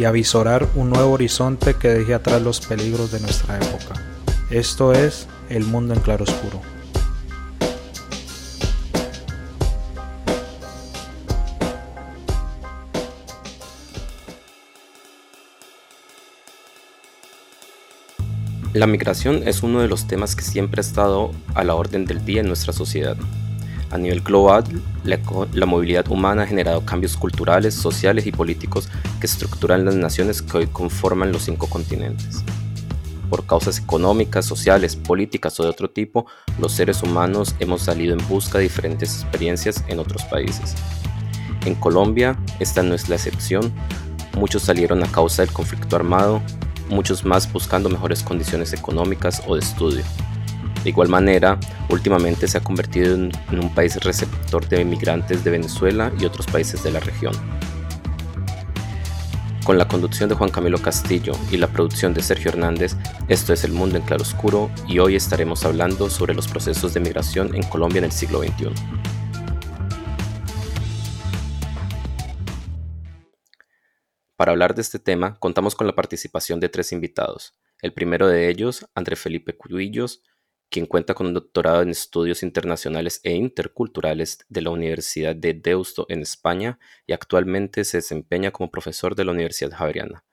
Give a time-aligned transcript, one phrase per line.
[0.00, 4.02] y avisorar un nuevo horizonte que deje atrás los peligros de nuestra época.
[4.48, 6.62] Esto es El Mundo en Claroscuro.
[18.72, 22.24] La migración es uno de los temas que siempre ha estado a la orden del
[22.24, 23.18] día en nuestra sociedad.
[23.90, 24.64] A nivel global,
[25.02, 30.58] la, movilidad humana ha generado cambios culturales, sociales y políticos que estructuran las naciones que
[30.58, 32.44] hoy conforman los cinco continentes.
[33.28, 36.26] Por causas económicas, sociales, políticas o de otro tipo,
[36.60, 40.74] los seres humanos hemos salido en busca de diferentes experiencias en otros países.
[41.66, 43.72] En Colombia, esta no es la excepción.
[44.38, 46.40] Muchos salieron a causa del conflicto armado,
[46.88, 50.04] muchos más buscando mejores condiciones económicas o de estudio.
[50.82, 51.58] De igual manera,
[51.90, 56.82] últimamente se ha convertido en, un país receptor de inmigrantes de Venezuela y otros países
[56.82, 57.34] de la región.
[59.64, 62.96] Con la conducción de Juan Camilo Castillo y la producción de Sergio Hernández,
[63.28, 67.54] esto es El Mundo en Claroscuro y hoy estaremos hablando sobre los procesos de migración
[67.54, 68.70] en Colombia en el siglo XXI.
[74.34, 77.54] Para hablar de este tema, contamos con la participación de tres invitados.
[77.82, 80.22] El primero de ellos, André Felipe Cubillos,
[80.70, 86.06] quien cuenta con un doctorado en estudios internacionales e interculturales de la Universidad de Deusto
[86.08, 90.24] en España y actualmente se desempeña como profesor de la Universidad Javeriana.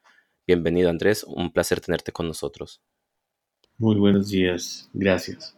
[0.46, 2.82] Bienvenido Andrés, un placer tenerte con nosotros.
[3.80, 5.56] Muy buenos días, gracias.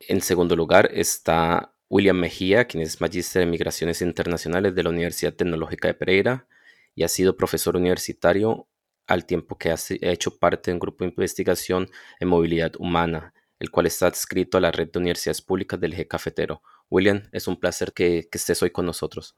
[0.00, 5.34] En segundo lugar está William Mejía, quien es magíster en Migraciones Internacionales de la Universidad
[5.34, 6.46] Tecnológica de Pereira
[6.94, 8.68] y ha sido profesor universitario
[9.08, 11.88] al tiempo que ha hecho parte de un grupo de investigación
[12.20, 16.06] en movilidad humana, el cual está adscrito a la red de universidades públicas del eje
[16.06, 16.62] cafetero.
[16.90, 19.36] William, es un placer que, que estés hoy con nosotros.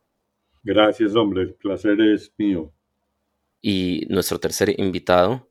[0.62, 2.72] Gracias, hombre, el placer es mío.
[3.62, 5.48] Y nuestro tercer invitado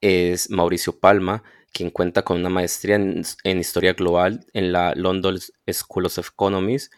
[0.00, 5.38] es Mauricio Palma, quien cuenta con una maestría en, Historia Global en la London
[5.70, 6.90] School of Economics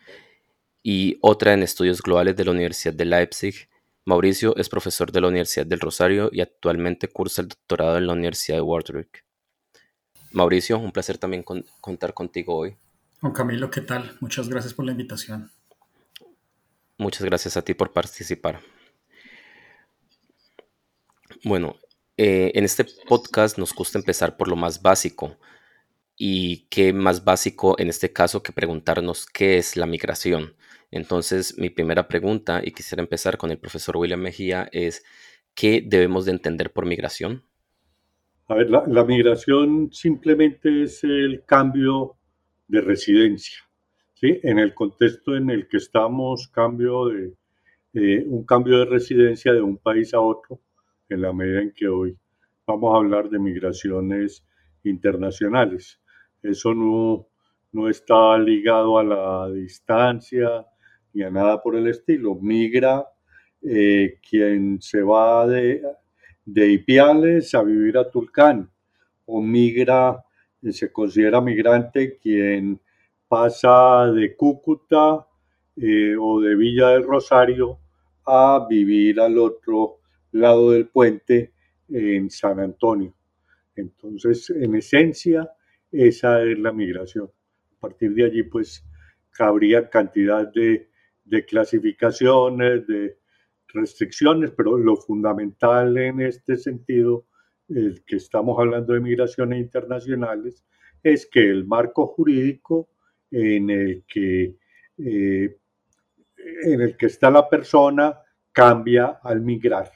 [0.82, 3.68] y otra en Estudios Globales de la Universidad de Leipzig.
[4.04, 8.14] Mauricio es profesor de la Universidad del Rosario y actualmente cursa el doctorado en la
[8.14, 9.24] Universidad de Warwick.
[10.32, 11.44] Mauricio, un placer también
[11.80, 12.76] contar contigo hoy.
[13.20, 14.16] Juan Camilo, ¿qué tal?
[14.20, 15.50] Muchas gracias por la invitación.
[16.96, 18.60] Muchas gracias a ti por participar.
[21.44, 21.76] Bueno,
[22.16, 25.38] eh, en este podcast nos gusta empezar por lo más básico.
[26.16, 30.54] Y qué más básico en este caso que preguntarnos qué es la migración.
[30.90, 35.04] Entonces, mi primera pregunta, y quisiera empezar con el profesor William Mejía, es
[35.54, 37.44] ¿qué debemos de entender por migración?
[38.48, 42.16] A ver, la, migración simplemente es el cambio
[42.66, 43.58] de residencia.
[44.14, 44.40] ¿sí?
[44.42, 47.34] En el contexto en el que estamos, cambio de,
[47.94, 50.60] eh, un cambio de residencia de un país a otro
[51.08, 52.18] en la medida en que hoy
[52.66, 54.44] vamos a hablar de migraciones
[54.82, 56.00] internacionales.
[56.42, 57.28] Eso no,
[57.70, 60.66] no está ligado a la distancia
[61.12, 62.34] ni a nada por el estilo.
[62.34, 63.06] Migra
[63.62, 65.82] eh, quien se va de,
[66.44, 68.70] de Ipiales a vivir a Tulcán
[69.26, 70.24] o migra,
[70.70, 72.80] se considera migrante quien
[73.28, 75.26] pasa de Cúcuta
[75.76, 77.78] eh, o de Villa del Rosario
[78.26, 80.00] a vivir al otro
[80.32, 81.52] lado del puente
[81.88, 83.14] en San Antonio.
[83.76, 85.50] Entonces, en esencia,
[85.90, 87.30] esa es la migración.
[87.76, 88.84] A partir de allí, pues,
[89.30, 90.89] cabría cantidad de,
[91.46, 93.18] clasificaciones, de
[93.68, 97.26] restricciones, pero lo fundamental en este sentido,
[97.68, 100.64] el que estamos hablando de migraciones internacionales,
[101.02, 102.90] es que el marco jurídico
[103.30, 104.56] en el que,
[104.98, 105.56] eh,
[106.64, 108.18] en el que está la persona
[108.52, 109.90] cambia al migrar.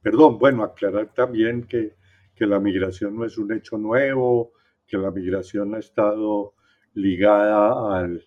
[0.00, 1.96] Perdón, bueno, aclarar también que,
[2.40, 4.52] la migración no es un hecho nuevo,
[4.86, 6.54] que la migración ha estado
[6.94, 8.24] ligada al,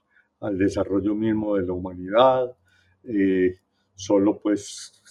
[0.49, 2.55] desarrollo mismo de la humanidad,
[3.03, 3.57] eh,
[3.95, 5.01] solo pues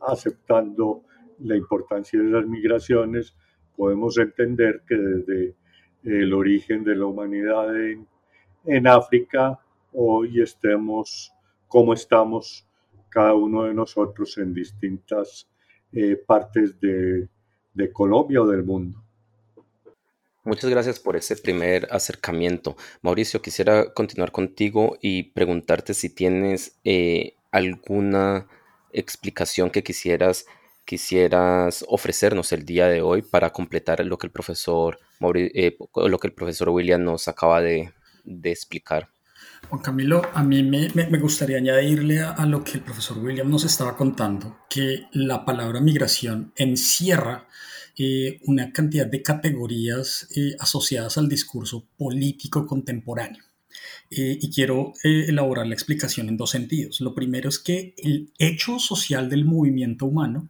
[0.00, 1.04] aceptando
[1.40, 3.34] la importancia de las migraciones,
[3.76, 5.54] podemos entender que desde
[6.04, 8.06] el origen de la humanidad en,
[8.64, 9.58] en África,
[9.92, 11.32] hoy estemos
[11.68, 12.66] como estamos
[13.08, 15.48] cada uno de nosotros en distintas
[15.92, 17.28] eh, partes de,
[17.74, 19.02] de Colombia o del mundo.
[20.44, 22.76] Muchas gracias por ese primer acercamiento.
[23.02, 28.46] Mauricio, quisiera continuar contigo y preguntarte si tienes eh, alguna
[28.92, 30.46] explicación que quisieras,
[30.84, 34.98] quisieras ofrecernos el día de hoy para completar lo que el profesor,
[35.34, 37.92] eh, lo que el profesor William nos acaba de,
[38.44, 39.08] explicar.
[39.68, 43.96] Juan Camilo, a mí me, gustaría añadirle a, lo que el profesor William nos estaba
[43.96, 47.48] contando, que la palabra migración encierra
[47.98, 53.42] eh, una cantidad de categorías eh, asociadas al discurso político contemporáneo.
[54.10, 57.00] Eh, y quiero elaborar la explicación en dos sentidos.
[57.00, 60.48] Lo primero es que el hecho social del movimiento humano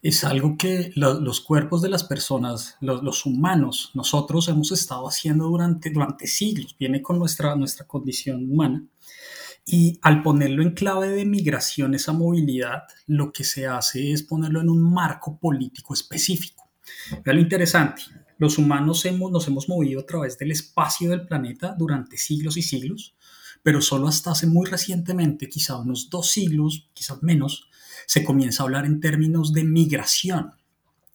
[0.00, 5.90] es algo que los cuerpos de las personas, los, humanos, nosotros hemos estado haciendo durante,
[5.90, 8.86] durante siglos, viene con nuestra, nuestra condición humana.
[9.64, 14.60] Y al ponerlo en clave de migración, esa movilidad, lo que se hace es ponerlo
[14.60, 16.65] en un marco político específico.
[17.24, 18.02] Vean lo interesante,
[18.38, 22.62] los humanos hemos, nos hemos movido a través del espacio del planeta durante siglos y
[22.62, 23.14] siglos,
[23.62, 27.68] pero solo hasta hace muy recientemente, quizá unos dos siglos, quizás menos,
[28.06, 30.52] se comienza a hablar en términos de migración.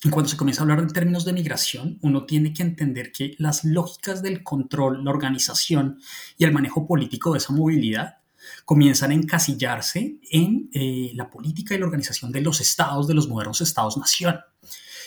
[0.04, 3.36] Y cuando se comienza a hablar en términos de migración, uno tiene que entender que
[3.38, 6.00] las lógicas del control, la organización
[6.38, 8.18] y el manejo político de esa movilidad
[8.66, 13.28] comienzan a encasillarse en eh, la política y la organización de los estados, de los
[13.28, 14.40] modernos estados-nación.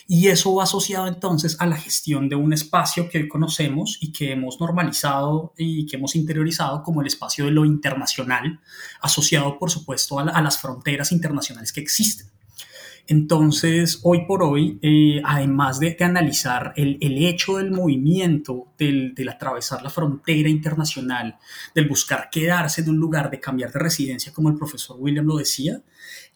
[0.06, 4.12] Y eso va asociado entonces a la gestión de un espacio que hoy conocemos y
[4.12, 8.61] que hemos normalizado y que hemos interiorizado como el espacio de lo internacional,
[9.01, 12.34] asociado por supuesto a, las fronteras internacionales que existen.
[13.06, 19.83] Entonces, hoy por hoy, eh, además de, analizar el, hecho del movimiento, del, del, atravesar
[19.83, 21.37] la frontera internacional,
[21.75, 25.37] del buscar quedarse en un lugar, de cambiar de residencia, como el profesor William lo
[25.37, 25.83] decía,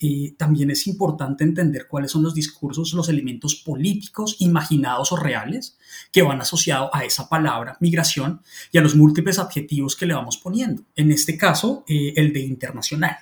[0.00, 5.76] eh, también es importante entender cuáles son los discursos, los elementos políticos, imaginados o reales,
[6.12, 8.42] que van asociados a esa palabra migración
[8.72, 10.82] y a los múltiples adjetivos que le vamos poniendo.
[10.94, 13.16] En este caso, eh, el de internacional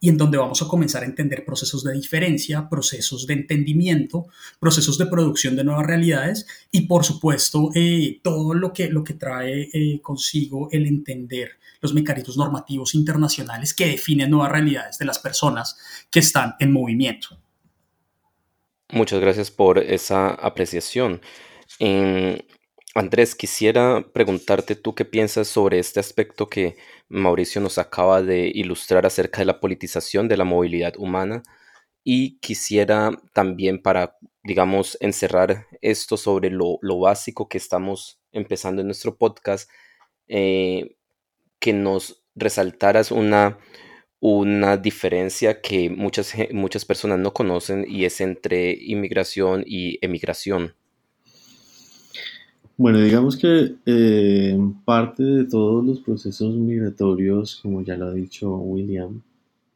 [0.00, 4.26] y en donde vamos a comenzar a entender procesos de diferencia, procesos de entendimiento,
[4.60, 9.14] procesos de producción de nuevas realidades y por supuesto eh, todo lo que, lo que
[9.14, 15.18] trae eh, consigo el entender los mecanismos normativos internacionales que definen nuevas realidades de las
[15.18, 15.78] personas
[16.10, 17.38] que están en movimiento.
[18.90, 21.20] Muchas gracias por esa apreciación.
[22.98, 26.76] Andrés, quisiera preguntarte tú qué piensas sobre este aspecto que
[27.08, 31.44] Mauricio nos acaba de ilustrar acerca de la politización de la movilidad humana
[32.02, 39.16] y quisiera también para, digamos, encerrar esto sobre lo, básico que estamos empezando en nuestro
[39.16, 39.70] podcast,
[40.26, 40.96] eh,
[41.60, 43.58] que nos resaltaras una,
[44.20, 50.77] una diferencia que muchas, muchas personas no conocen y es entre inmigración y emigración.
[52.78, 58.54] Bueno, digamos que eh, parte de todos los procesos migratorios, como ya lo ha dicho
[58.56, 59.20] William,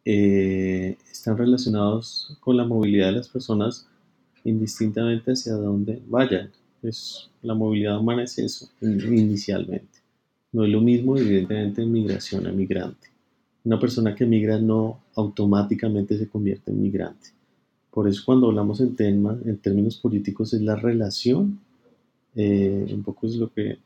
[0.05, 3.89] eh, están relacionados con la movilidad de las personas
[4.45, 6.53] indistintamente hacia dónde vayan.
[6.81, 9.99] Es, la movilidad humana es eso, inicialmente.
[10.53, 13.09] No es lo mismo, evidentemente, en migración a migrante.
[13.65, 17.31] Una persona que migra no automáticamente se convierte en migrante.
[17.91, 21.59] Por eso cuando hablamos en, tema, en términos políticos es la relación
[22.35, 23.79] eh, un poco es lo que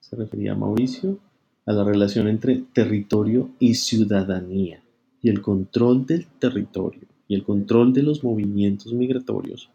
[0.00, 1.18] se refería Mauricio,
[1.66, 4.82] a la relación entre territorio y ciudadanía
[5.22, 9.70] y el control del territorio y el control de los movimientos migratorios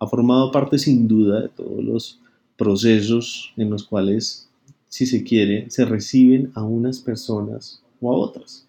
[0.00, 2.20] ha formado parte sin duda de todos los
[2.56, 4.48] procesos en los cuales,
[4.88, 8.66] si se quiere, se reciben a unas personas o a otras.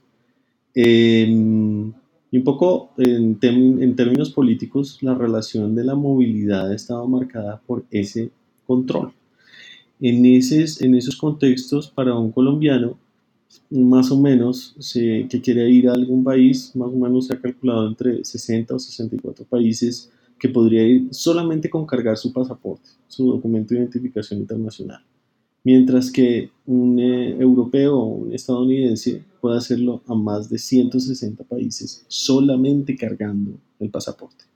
[0.73, 1.91] Em,
[2.31, 7.61] y un poco en, en, términos políticos, la relación de la movilidad ha estado marcada
[7.65, 8.29] por ese
[8.71, 9.11] control.
[9.99, 12.97] En, esos, en esos contextos, para un colombiano,
[13.69, 17.87] más o menos, que quiere ir a algún país, más o menos se ha calculado
[17.87, 20.09] entre 60 o 64 países
[20.39, 25.01] que podría ir solamente con cargar su pasaporte, su documento de identificación internacional.
[25.63, 32.03] Mientras que un eh, europeo o un estadounidense puede hacerlo a más de 160 países
[32.07, 34.50] solamente cargando el pasaporte.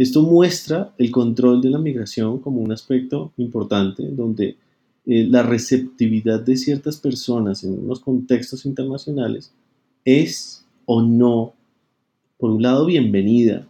[0.00, 4.56] Esto muestra el control de la migración como un aspecto importante donde
[5.04, 9.52] eh, la receptividad de ciertas personas en unos contextos internacionales
[10.06, 11.52] es o no,
[12.38, 13.66] por un lado, bienvenida,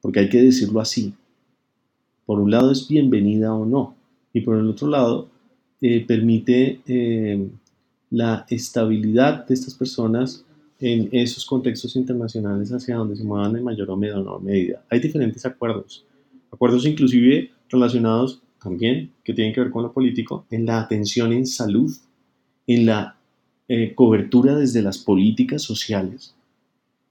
[0.00, 1.12] porque hay que decirlo así.
[2.24, 3.94] Por un lado es bienvenida o no,
[4.32, 5.28] y por el otro lado
[5.82, 7.46] eh, permite eh,
[8.08, 10.46] la estabilidad de estas personas
[10.80, 14.84] en esos contextos internacionales hacia donde se muevan en mayor o menor medida.
[14.90, 16.04] Hay diferentes acuerdos,
[16.50, 21.46] acuerdos inclusive relacionados también que tienen que ver con lo político, en la atención en
[21.46, 21.94] salud,
[22.66, 23.16] en la
[23.68, 26.34] eh, cobertura desde las políticas sociales,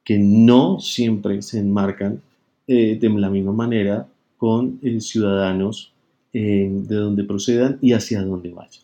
[0.04, 2.22] que no siempre se enmarcan
[2.68, 5.92] eh, de la misma manera con eh, ciudadanos
[6.34, 8.84] de donde procedan y hacia donde vayan.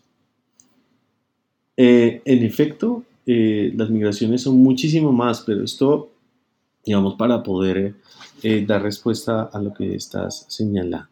[1.76, 3.02] en efecto,
[3.74, 6.10] las migraciones son muchísimo más, pero esto,
[6.84, 7.94] digamos, para poder
[8.66, 11.10] dar respuesta a lo que estás señalando.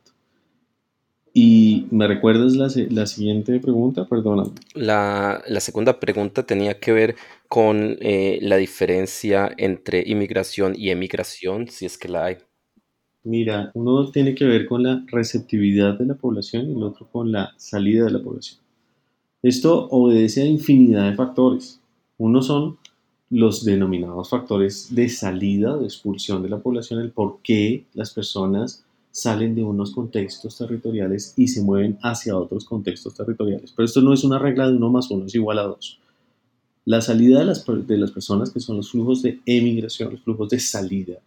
[1.40, 4.44] Y me recuerdas la, la siguiente pregunta, perdona.
[4.74, 7.14] La, la, segunda pregunta tenía que ver
[7.46, 12.38] con eh, la diferencia entre inmigración y emigración, si es que la hay.
[13.22, 17.30] Mira, uno tiene que ver con la receptividad de la población y el otro con
[17.30, 18.60] la salida de la población.
[19.42, 21.80] Esto obedece a infinidad de factores.
[22.18, 22.76] Uno son
[23.30, 28.12] los denominados factores de salida o de expulsión de la población, el por qué las
[28.12, 33.72] personas salen de unos contextos territoriales y se mueven hacia otros contextos territoriales.
[33.74, 35.98] Pero esto no es una regla de uno más uno es igual a dos.
[36.84, 40.48] La salida de las, de las personas, que son los flujos de emigración, los flujos
[40.48, 41.18] de salida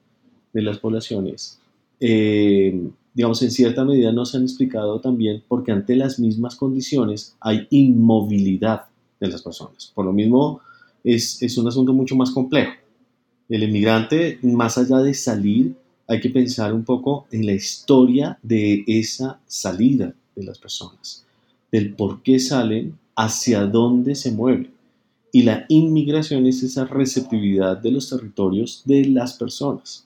[0.53, 1.59] de las poblaciones,
[1.99, 7.67] eh, digamos, en cierta medida nos han explicado también porque ante las mismas condiciones hay
[7.69, 8.85] inmovilidad
[9.19, 9.91] de las personas.
[9.93, 10.61] Por lo mismo,
[11.03, 12.73] es, es un asunto mucho más complejo.
[13.49, 15.75] El emigrante, más allá de salir,
[16.07, 21.25] hay que pensar un poco en la historia de esa salida de las personas,
[21.71, 24.71] del por qué salen, hacia dónde se mueven.
[25.31, 30.05] Y la inmigración es esa receptividad de los territorios de las personas.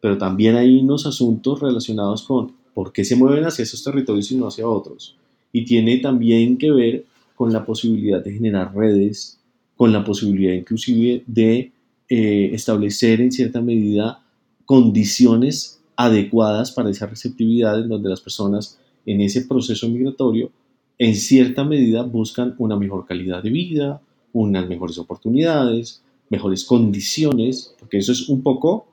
[0.00, 4.36] Pero también hay unos asuntos relacionados con por qué se mueven hacia esos territorios y
[4.36, 5.16] no hacia otros.
[5.52, 9.35] Y tiene también que ver con la posibilidad de generar redes,
[9.76, 11.72] con la posibilidad inclusive de
[12.08, 14.22] eh, establecer en cierta medida
[14.64, 20.50] condiciones adecuadas para esa receptividad en donde las personas en ese proceso migratorio
[20.98, 24.00] en cierta medida buscan una mejor calidad de vida,
[24.32, 28.86] unas mejores oportunidades, mejores condiciones, porque eso es un poco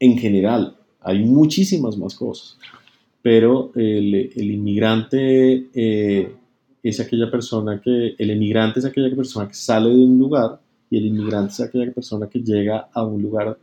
[0.00, 2.56] en general, hay muchísimas más cosas,
[3.22, 6.32] pero el, inmigrante eh,
[6.82, 10.98] es aquella persona que, el emigrante es aquella persona que sale de un lugar y
[10.98, 13.58] el inmigrante es aquella persona que llega a un lugar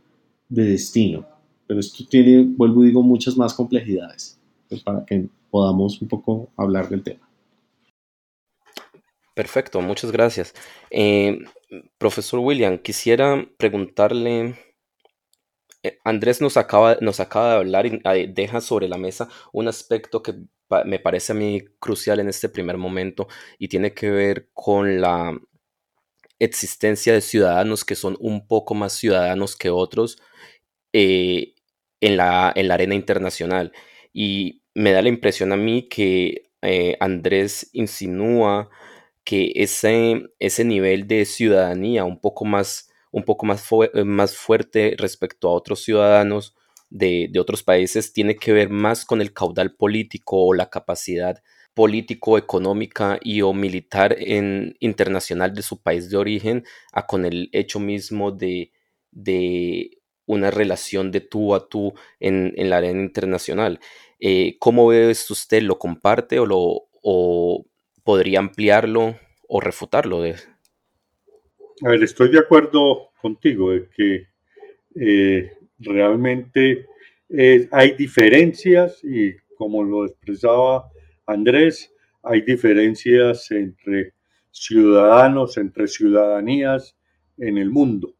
[0.48, 1.26] de destino.
[1.66, 6.50] Pero esto tiene, vuelvo y digo, muchas más complejidades pues, para que podamos un poco
[6.56, 7.26] hablar del tema.
[9.34, 10.54] Perfecto, muchas gracias.
[10.90, 11.40] Eh,
[11.98, 14.54] profesor William, quisiera preguntarle,
[15.82, 19.68] eh, Andrés nos acaba, nos acaba de hablar y eh, deja sobre la mesa un
[19.68, 20.36] aspecto que
[20.84, 25.38] me parece a mí crucial en este primer momento y tiene que ver con la
[26.38, 30.18] existencia de ciudadanos que son un poco más ciudadanos que otros
[30.92, 31.54] eh,
[32.00, 33.72] en, la, en la arena internacional.
[34.12, 38.70] Y me da la impresión a mí que eh, Andrés insinúa
[39.24, 43.68] que ese, ese nivel de ciudadanía un poco más, un poco más,
[44.04, 46.54] más fuerte respecto a otros ciudadanos
[46.90, 51.42] de, de, otros países tiene que ver más con el caudal político o la capacidad
[51.76, 57.50] político, económica y o militar en, internacional de su país de origen a con el
[57.52, 58.72] hecho mismo de,
[59.10, 63.78] de una relación de tú a tú en, la arena internacional.
[64.20, 65.62] Eh, ¿Cómo ve usted?
[65.62, 67.66] ¿Lo comparte o, lo, o
[68.04, 70.22] podría ampliarlo o refutarlo?
[70.22, 70.34] De...
[71.84, 74.28] A ver, estoy de acuerdo contigo de que
[74.98, 76.86] eh, realmente
[77.70, 80.90] hay diferencias y como lo expresaba
[81.26, 81.92] Andrés,
[82.22, 84.14] hay diferencias entre
[84.50, 86.96] ciudadanos, entre ciudadanías
[87.38, 88.14] en el mundo,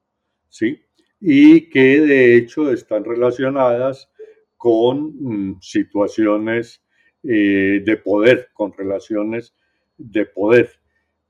[0.48, 0.80] ¿sí?
[1.20, 4.10] y que de hecho están relacionadas
[4.56, 6.82] con mm, situaciones
[7.22, 9.54] eh, de poder, con relaciones
[9.96, 10.70] de poder.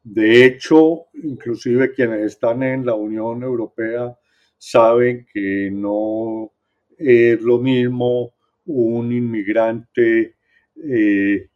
[0.03, 4.17] De hecho, inclusive quienes están en la Unión Europea
[4.59, 6.53] saben que no
[6.99, 8.35] es lo mismo
[8.67, 10.37] un inmigrante
[10.77, 11.49] eh,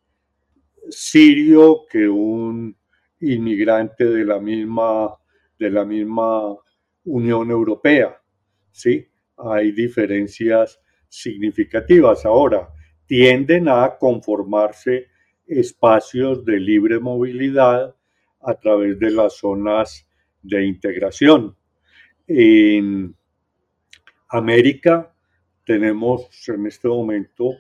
[0.89, 2.77] sirio que un
[3.21, 5.15] inmigrante de la misma,
[5.59, 6.57] de la misma
[7.05, 8.21] Unión Europea.
[8.71, 9.07] ¿sí?
[9.37, 12.25] Hay diferencias significativas.
[12.25, 12.69] Ahora,
[13.07, 15.09] tienden a conformarse
[15.47, 17.95] espacios de libre movilidad
[18.41, 20.07] a través de las zonas
[20.43, 21.57] de integración.
[22.33, 23.13] En
[24.29, 25.13] América
[25.67, 27.57] tenemos en este momento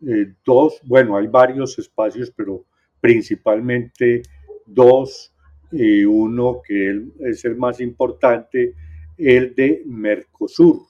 [0.00, 2.64] eh, dos, bueno, hay varios espacios, pero
[2.98, 4.22] principalmente
[4.64, 5.34] dos.
[5.70, 8.74] y uno que es el más importante
[9.18, 10.86] el de Mercosur.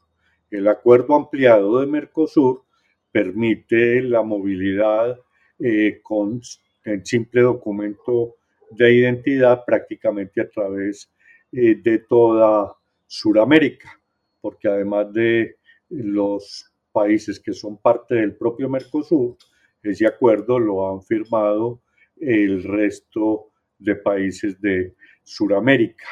[0.49, 2.63] El acuerdo ampliado de Mercosur
[3.11, 5.19] permite la movilidad
[5.59, 6.41] eh, con
[6.85, 8.37] el simple documento
[8.71, 11.11] de identidad prácticamente a través
[11.51, 14.01] eh, de toda Sudamérica,
[14.41, 15.57] porque además de
[15.89, 19.37] los países que son parte del propio Mercosur,
[19.83, 21.83] ese acuerdo lo han firmado
[22.17, 26.07] el resto de países de Sudamérica.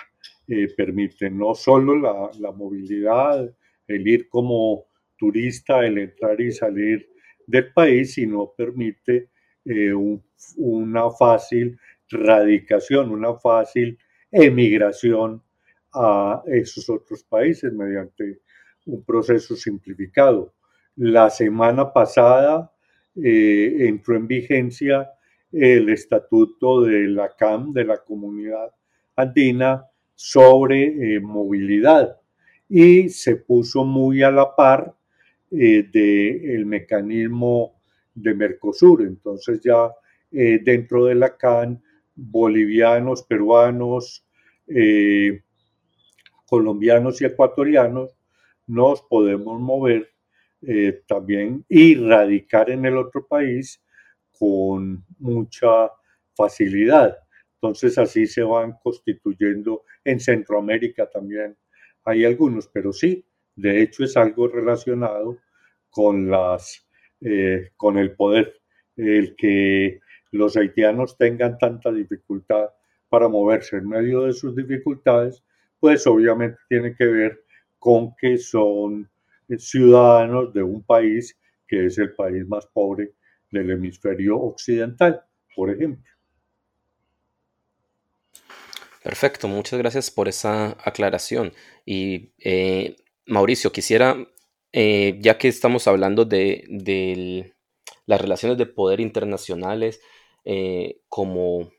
[0.46, 3.50] Eh, permite no solo la, la, movilidad,
[3.88, 4.84] el ir como
[5.16, 7.08] turista, el entrar y salir
[7.46, 9.30] del país, sino permite
[9.64, 9.94] eh,
[10.56, 11.78] una fácil
[12.10, 13.98] radicación, una fácil
[14.30, 15.42] emigración
[15.94, 18.40] a esos otros países mediante
[18.86, 20.54] un proceso simplificado.
[20.96, 22.72] La semana pasada
[23.16, 25.10] eh, entró en vigencia
[25.52, 28.72] el estatuto de la CAM, de la Comunidad
[29.16, 29.84] Andina,
[30.16, 32.20] sobre eh, movilidad
[32.68, 34.94] y se puso muy a la par
[35.50, 37.80] eh, del mecanismo
[38.14, 39.02] de Mercosur.
[39.02, 39.90] Entonces ya
[40.30, 41.80] dentro de la CAN,
[42.16, 44.26] bolivianos, peruanos,
[46.46, 48.16] colombianos y ecuatorianos
[48.66, 50.10] nos podemos mover
[51.06, 53.82] también y radicar en el otro país
[54.38, 55.90] con mucha
[56.34, 57.16] facilidad.
[57.60, 61.56] Entonces así se van constituyendo en Centroamérica también.
[62.04, 63.24] Hay algunos, pero sí,
[63.56, 65.38] de hecho es algo relacionado
[65.88, 66.86] con, las,
[67.20, 68.60] eh, con el poder.
[68.96, 72.68] El que los haitianos tengan tanta dificultad
[73.08, 75.42] para moverse en medio de sus dificultades,
[75.84, 77.44] pues obviamente tiene que ver
[77.78, 79.06] con que son
[79.58, 81.38] ciudadanos de un país
[81.68, 83.12] que es el país más pobre
[83.50, 85.22] del hemisferio occidental,
[85.54, 86.10] por ejemplo.
[89.02, 91.52] Perfecto, muchas gracias por esa aclaración.
[91.84, 94.16] Y eh, Mauricio, quisiera,
[94.72, 97.52] eh, ya que estamos hablando de,
[98.06, 100.00] las relaciones de poder internacionales
[100.46, 101.73] eh, como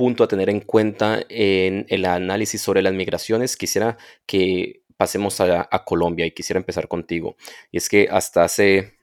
[0.00, 5.68] punto a tener en cuenta en el análisis sobre las migraciones, quisiera que pasemos a,
[5.84, 7.36] Colombia y quisiera empezar contigo.
[7.70, 8.94] Y es que hasta hace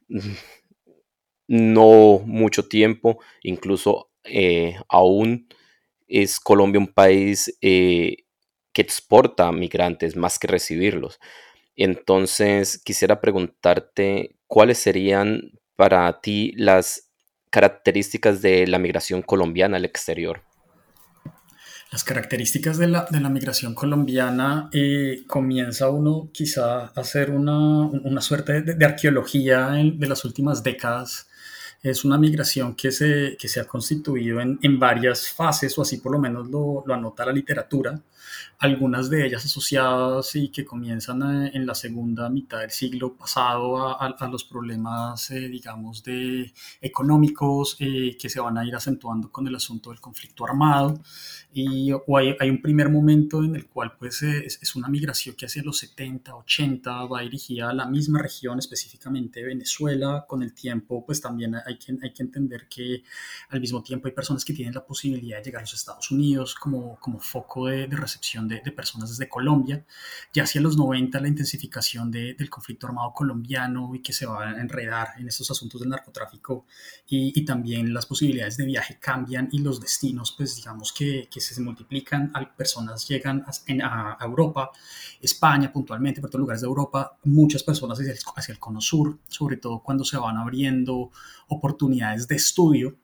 [1.48, 4.10] no mucho tiempo, incluso
[4.90, 5.48] aún
[6.08, 8.26] es Colombia un país eh,
[8.74, 11.20] que exporta migrantes más que recibirlos.
[11.76, 17.12] Entonces, quisiera preguntarte cuáles serían para ti las
[17.52, 20.47] características de la migración colombiana al exterior.
[21.92, 28.86] Las características de la, migración colombiana eh, comienza uno quizá a hacer una, suerte de,
[28.86, 31.30] arqueología de las últimas décadas.
[31.82, 35.98] Es una migración que se, que se ha constituido en, en, varias fases, o así
[35.98, 37.98] por lo menos lo, lo, anota la literatura,
[38.60, 43.78] algunas de ellas asociadas y que comienzan eh, en la segunda mitad del siglo pasado
[43.78, 49.32] a, a, los problemas, eh, digamos, de económicos eh, que se van a ir acentuando
[49.32, 51.00] con el asunto del conflicto armado.
[51.54, 55.46] Y hay, hay, un primer momento en el cual pues, es, es, una migración que
[55.46, 60.26] hacia los 70, 80 va dirigida a la misma región, específicamente Venezuela.
[60.28, 63.04] Con el tiempo, pues también hay que, hay que entender que
[63.50, 66.56] al mismo tiempo hay personas que tienen la posibilidad de llegar a los Estados Unidos
[66.56, 69.86] como, como foco de, de recepción de, personas desde Colombia.
[70.34, 74.50] Ya hacia los 90 la intensificación de, del conflicto armado colombiano y que se va
[74.50, 76.66] a enredar en estos asuntos del narcotráfico
[77.08, 81.62] y, también las posibilidades de viaje cambian y los destinos, pues digamos que, que se
[81.62, 83.46] multiplican, personas llegan
[83.82, 84.72] a, Europa,
[85.22, 89.18] España puntualmente, por todos lugares de Europa, muchas personas hacia el, hacia el cono sur,
[89.28, 91.12] sobre todo cuando se van abriendo
[91.48, 92.98] oportunidades de estudio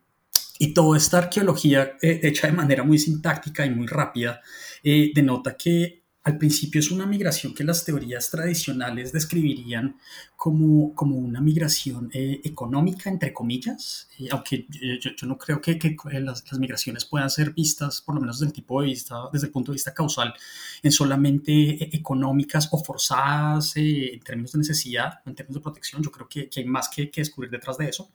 [0.63, 4.39] y toda esta arqueología eh, hecha de manera muy sintáctica y muy rápida
[4.81, 9.97] eh, denota que al principio es una migración que las teorías tradicionales describirían
[10.37, 15.95] como, como una migración eh, económica, entre comillas, aunque yo, yo, no creo que, que
[16.21, 19.51] las, migraciones puedan ser vistas, por lo menos desde el, tipo de vista, desde el
[19.51, 20.33] punto de vista causal,
[20.81, 26.01] en solamente económicas o forzadas en términos de necesidad, en términos de protección.
[26.01, 28.11] Yo creo que, que hay más que, que descubrir detrás de eso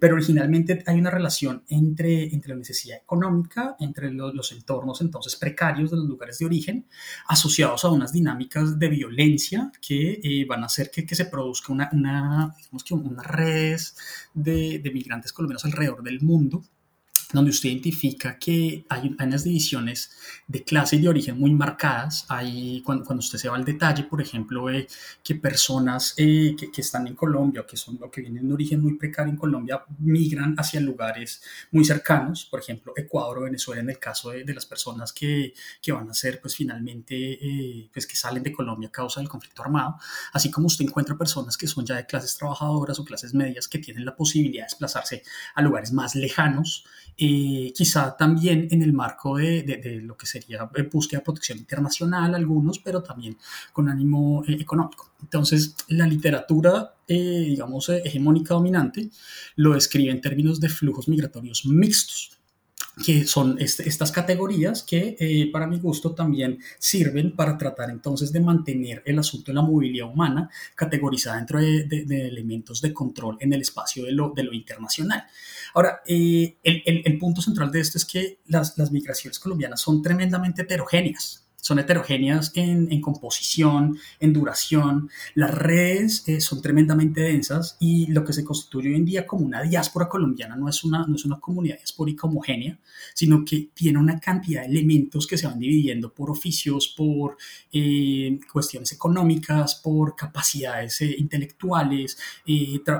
[0.00, 5.36] pero originalmente hay una relación entre, entre la necesidad económica, entre los, los entornos entonces
[5.36, 6.86] precarios de los lugares de origen,
[7.44, 11.90] asociados a unas dinámicas de violencia que eh, van a hacer que, se produzca una,
[11.92, 13.78] una, digamos que una red
[14.32, 16.64] de, de migrantes colombianos alrededor del mundo
[17.34, 20.12] donde usted identifica que hay, unas divisiones
[20.46, 22.24] de clase y de origen muy marcadas.
[22.28, 24.86] Hay, cuando, cuando usted se va al detalle, por ejemplo, eh,
[25.22, 28.54] que personas eh, que, que, están en Colombia o que, son, o que vienen de
[28.54, 31.42] origen muy precario en Colombia migran hacia lugares
[31.72, 35.52] muy cercanos, por ejemplo, Ecuador o Venezuela, en el caso de, de las personas que,
[35.82, 39.28] que, van a ser, pues finalmente, eh, pues que salen de Colombia a causa del
[39.28, 39.96] conflicto armado,
[40.32, 43.78] así como usted encuentra personas que son ya de clases trabajadoras o clases medias que
[43.78, 45.22] tienen la posibilidad de desplazarse
[45.54, 46.84] a lugares más lejanos
[47.26, 51.58] eh, quizá también en el marco de, de, lo que sería eh, búsqueda de protección
[51.58, 53.38] internacional, algunos, pero también
[53.72, 55.10] con ánimo eh, económico.
[55.22, 59.08] Entonces, la literatura, digamos, hegemónica dominante,
[59.56, 62.34] lo describe en términos de flujos migratorios mixtos
[63.02, 68.32] que son este, estas categorías que eh, para mi gusto también sirven para tratar entonces
[68.32, 73.52] de mantener el asunto de la movilidad humana categorizada dentro de, elementos de control en
[73.52, 75.24] el espacio de lo, internacional.
[75.74, 81.43] Ahora, eh, el, punto central de esto es que las migraciones colombianas son tremendamente heterogéneas
[81.64, 85.08] son heterogéneas en, composición, en duración.
[85.34, 89.46] Las redes eh, son tremendamente densas y lo que se constituye hoy en día como
[89.46, 92.78] una diáspora colombiana no es una, no es una comunidad diaspórica homogénea,
[93.14, 97.38] sino que tiene una cantidad de elementos que se van dividiendo por oficios, por
[97.72, 102.18] eh, cuestiones económicas, por capacidades eh, intelectuales,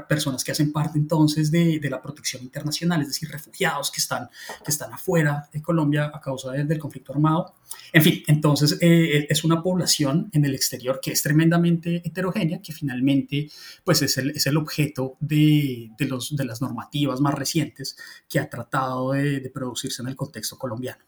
[0.09, 4.31] personas que hacen parte entonces de, de, la protección internacional, es decir, refugiados que están,
[4.64, 7.55] que están afuera de Colombia a causa del conflicto armado.
[7.92, 12.72] En fin, entonces eh, es una población en el exterior que es tremendamente heterogénea, que
[12.72, 13.48] finalmente
[13.84, 17.96] pues es el, es el objeto de, de, los, de las normativas más recientes
[18.28, 21.04] que ha tratado de, producirse en el contexto colombiano.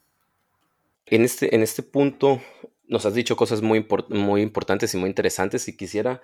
[1.06, 2.40] En este, en este punto
[2.88, 6.20] nos has dicho cosas muy, muy importantes y muy interesantes y quisiera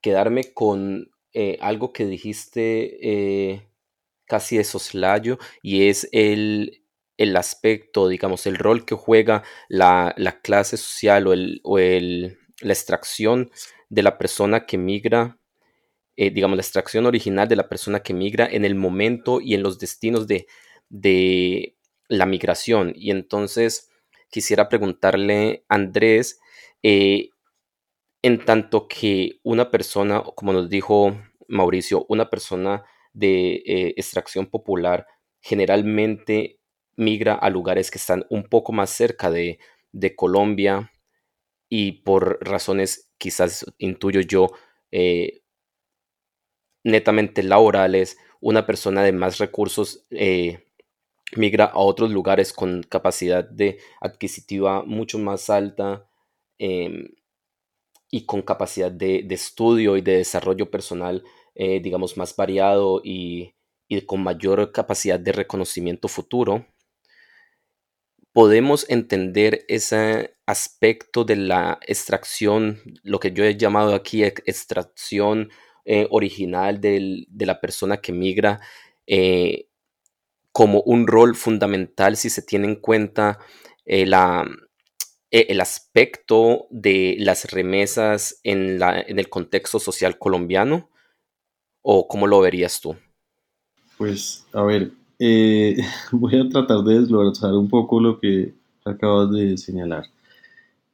[0.00, 3.68] quedarme con eh, algo que dijiste eh,
[4.26, 6.85] casi de soslayo y es el,
[7.16, 12.72] el aspecto, digamos, el rol que juega la, clase social o, el, o el, la
[12.72, 13.50] extracción
[13.88, 15.38] de la persona que migra,
[16.16, 19.62] eh, digamos, la extracción original de la persona que migra en el momento y en
[19.62, 20.46] los destinos de,
[20.88, 21.76] de
[22.08, 22.92] la migración.
[22.96, 23.90] Y entonces
[24.30, 26.40] quisiera preguntarle, Andrés,
[26.82, 27.30] eh,
[28.22, 31.16] en tanto que una persona, como nos dijo
[31.48, 35.06] Mauricio, una persona de eh, extracción popular
[35.40, 36.55] generalmente
[36.96, 39.58] migra a lugares que están un poco más cerca de,
[40.14, 40.92] Colombia
[41.70, 44.48] y por razones quizás intuyo yo
[44.90, 45.40] eh,
[46.84, 50.66] netamente laborales, una persona de más recursos eh,
[51.34, 56.06] migra a otros lugares con capacidad de adquisitiva mucho más alta
[56.58, 57.08] em,
[58.10, 63.54] y con capacidad de, estudio y de desarrollo personal, eh, digamos, más variado y,
[63.88, 66.66] y con mayor capacidad de reconocimiento futuro
[68.36, 75.48] podemos entender ese aspecto de la extracción, lo que yo he llamado aquí extracción
[75.86, 78.60] eh, original de la persona que migra,
[79.06, 79.68] eh,
[80.52, 83.38] como un rol fundamental si se tiene en cuenta
[83.86, 84.02] eh,
[85.30, 90.90] el aspecto de las remesas en, en el contexto social colombiano?
[91.80, 92.98] ¿O cómo lo verías tú?
[93.96, 95.76] Pues, a ver, eh,
[96.12, 100.04] voy a tratar de desglosar un poco lo que acabas de señalar.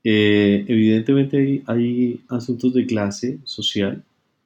[0.04, 4.02] Eh, evidentemente hay, asuntos de clase social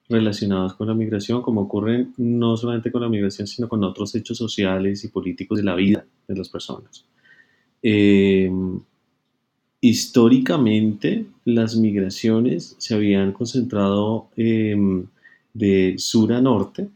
[0.09, 4.39] relacionados con la migración, como ocurren no solamente con la migración, sino con otros hechos
[4.39, 7.05] sociales y políticos de la vida de las personas.
[7.83, 8.51] Eh,
[9.81, 16.89] históricamente, las migraciones se habían concentrado de sur a norte,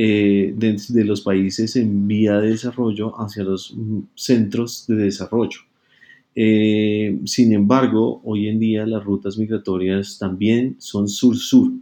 [0.00, 5.58] eh, de, los países en vía de desarrollo hacia los mm, centros de desarrollo.
[6.36, 11.72] Eh, sin embargo, hoy en día las rutas migratorias también son sur-sur.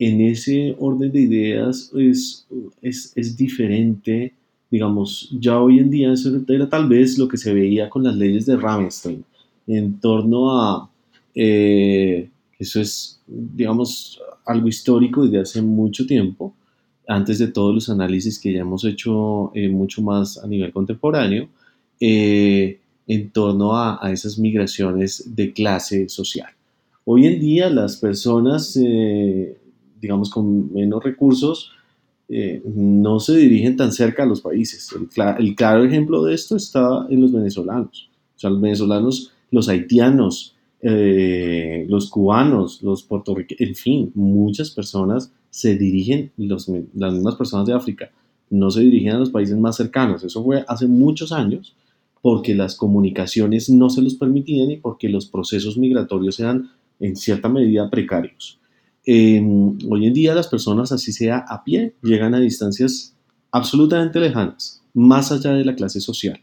[0.00, 2.48] En ese orden de ideas es,
[2.82, 4.34] es, diferente,
[4.68, 8.16] digamos, ya hoy en día eso era tal vez lo que se veía con las
[8.16, 9.24] leyes de Rammstein
[9.68, 10.90] en torno a,
[11.36, 16.52] eh, eso es, digamos, algo histórico desde hace mucho tiempo,
[17.08, 21.48] antes de todos los análisis que ya hemos hecho eh, mucho más a nivel contemporáneo,
[21.98, 26.50] eh, en torno a, esas migraciones de clase social.
[27.06, 29.56] Hoy en día las personas, eh,
[29.98, 31.72] digamos, con menos recursos,
[32.30, 34.90] no se dirigen tan cerca a los países.
[34.92, 38.10] El, el, claro ejemplo de esto está en los venezolanos.
[38.36, 45.76] O sea, los venezolanos, los haitianos, los cubanos, los puertorriqueños, en fin, muchas personas se
[45.76, 48.10] dirigen, las mismas personas de África,
[48.50, 50.24] no se dirigían a los países más cercanos.
[50.24, 51.74] Eso fue hace muchos años
[52.22, 57.48] porque las comunicaciones no se los permitían y porque los procesos migratorios eran en cierta
[57.48, 58.58] medida precarios.
[59.04, 63.14] Em, hoy en día las personas, así sea a pie, llegan a distancias
[63.50, 66.40] absolutamente lejanas, más allá de la clase social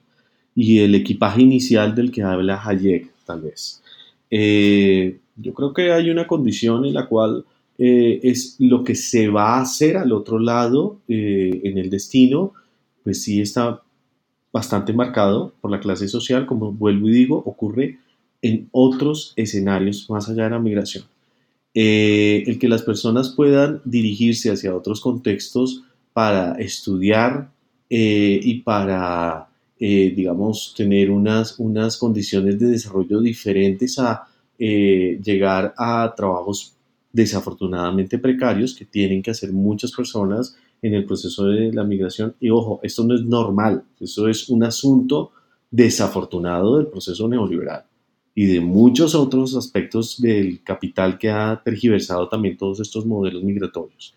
[0.56, 3.84] y el equipaje inicial del que habla Hayek, tal vez.
[4.32, 7.46] Eh, yo creo que hay una condición en la cual
[7.78, 12.54] eh, es lo que se va a hacer al otro lado eh, en el destino,
[13.04, 13.82] pues sí está
[14.52, 18.00] bastante marcado por la clase social, como vuelvo y digo, ocurre
[18.42, 21.06] en otros escenarios más allá de la migración.
[21.74, 25.84] el que las personas puedan dirigirse hacia otros contextos
[26.14, 27.52] para estudiar
[27.90, 34.26] y para eh, digamos, tener unas, unas condiciones de desarrollo diferentes a
[34.58, 36.75] eh, llegar a trabajos
[37.16, 42.36] desafortunadamente precarios que tienen que hacer muchas personas en el proceso de la migración.
[42.42, 45.32] Y ojo, esto no es normal, eso es un asunto
[45.72, 47.86] desafortunado del proceso neoliberal
[48.36, 54.14] y de muchos otros aspectos del capital que ha tergiversado también todos estos modelos migratorios.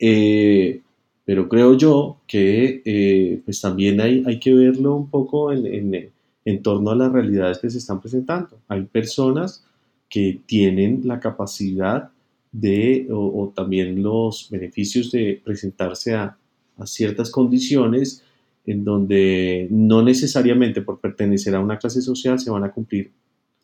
[0.00, 0.80] Eh,
[1.24, 6.10] pero creo yo que eh, pues también hay, hay que verlo un poco en,
[6.44, 8.58] en, torno a las realidades que se están presentando.
[8.66, 9.64] Hay personas
[10.08, 12.10] que tienen la capacidad
[12.52, 16.36] de, o, también los beneficios de presentarse a,
[16.84, 18.24] ciertas condiciones
[18.66, 23.12] en donde no necesariamente por pertenecer a una clase social se van a cumplir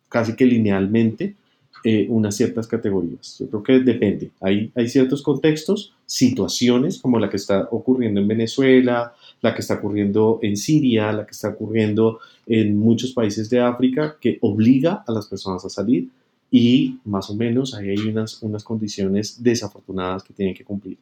[0.09, 1.35] casi que linealmente
[1.83, 3.39] eh, unas ciertas categorías.
[3.41, 4.31] Yo creo que depende.
[4.41, 9.75] Hay, hay ciertos contextos, situaciones como la que está ocurriendo en Venezuela, la que está
[9.75, 15.13] ocurriendo en Siria, la que está ocurriendo en muchos países de África, que obliga a
[15.13, 16.09] las personas a salir
[16.51, 20.97] y más o menos ahí hay unas, unas condiciones desafortunadas que tienen que cumplir.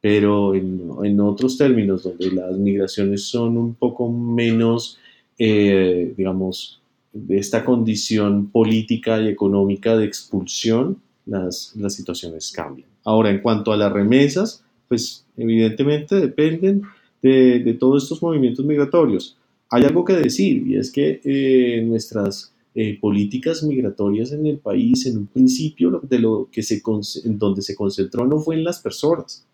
[0.00, 4.98] Pero en, en otros términos, donde las migraciones son un poco menos,
[5.38, 6.80] eh, digamos,
[7.12, 12.88] de esta condición política y económica de expulsión, las, las situaciones cambian.
[13.04, 16.82] Ahora, en cuanto a las remesas, pues evidentemente dependen
[17.22, 19.36] de, de todos estos movimientos migratorios.
[19.70, 25.06] Hay algo que decir y es que eh, nuestras eh, políticas migratorias en el país,
[25.06, 26.82] en un principio, de lo que se,
[27.24, 29.46] en donde se concentró no fue en las personas,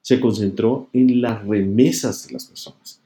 [0.00, 3.00] se concentró en las remesas de las personas.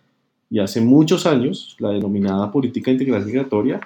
[0.50, 3.81] Y hace muchos años, la denominada política integral migratoria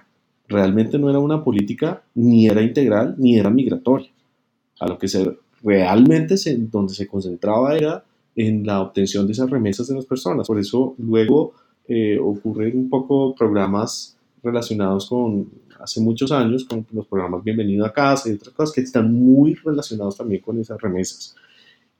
[0.48, 4.10] realmente no era una política ni era integral ni era migratoria.
[4.78, 8.04] A lo que se, realmente se, donde se concentraba era
[8.36, 10.46] en la obtención de esas remesas de las personas.
[10.46, 11.54] Por eso luego
[11.88, 15.48] eh, ocurren un poco programas relacionados con
[15.82, 19.54] hace muchos años, con los programas Bienvenido a Casa y otras cosas que están muy
[19.54, 21.34] relacionados también con esas remesas.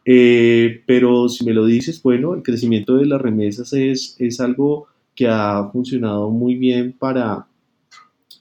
[0.05, 4.87] Eh, pero si me lo dices, bueno, el crecimiento de las remesas es, es algo
[5.15, 7.47] que ha funcionado muy bien para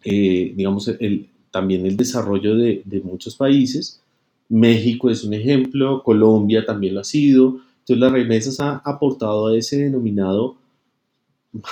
[0.03, 4.01] eh, digamos, el, también el desarrollo de, muchos países.
[4.49, 7.59] México es un ejemplo, Colombia también lo ha sido.
[7.79, 10.57] Entonces las remesas han aportado a ese denominado,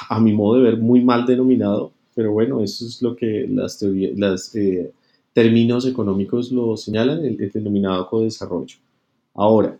[0.10, 3.80] a mi modo de ver, muy mal denominado, pero bueno, eso es lo que las
[3.80, 4.92] teorías, los eh,
[5.32, 8.76] términos económicos lo señalan, el, denominado co-desarrollo.
[9.34, 9.80] Ahora,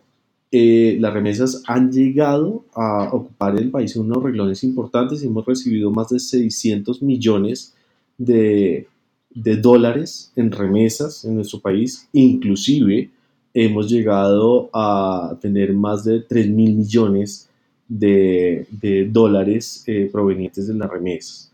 [0.50, 5.90] eh, las remesas han llegado a ocupar el país unos reglones importantes y hemos recibido
[5.90, 7.74] más de 600 millones
[8.16, 8.86] de,
[9.34, 13.10] dólares en remesas en nuestro país, inclusive
[13.52, 17.50] hemos llegado a tener más de 3 mil millones
[17.86, 18.66] de,
[19.10, 21.49] dólares eh, provenientes de las remesas.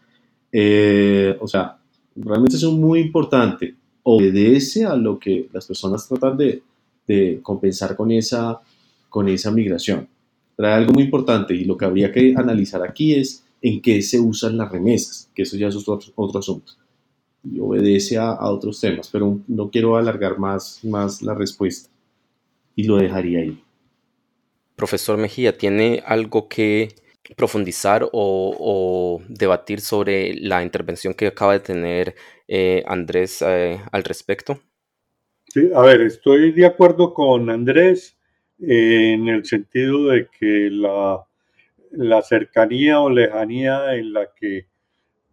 [0.52, 1.78] Eh, o sea,
[2.14, 3.74] realmente es muy importante.
[4.02, 6.62] Obedece a lo que las personas tratan de,
[7.42, 8.60] compensar con esa,
[9.08, 10.08] con esa migración.
[10.56, 14.18] Trae algo muy importante y lo que habría que analizar aquí es en qué se
[14.18, 16.72] usan las remesas, que eso ya es otro, otro asunto
[17.52, 21.90] y obedece a, otros temas, pero no quiero alargar más, más la respuesta
[22.74, 23.62] y lo dejaría ahí.
[24.74, 26.94] Profesor Mejía, ¿tiene algo que
[27.36, 32.14] profundizar o, debatir sobre la intervención que acaba de tener
[32.46, 34.60] eh, Andrés eh, al respecto?
[35.48, 38.16] Sí, a ver, estoy de acuerdo con Andrés
[38.58, 41.26] en el sentido de que la
[41.96, 44.66] la cercanía o lejanía en la que,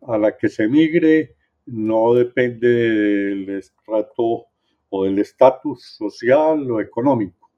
[0.01, 4.45] a la que se migre no depende del estrato
[4.89, 7.49] o del estatus social o económico.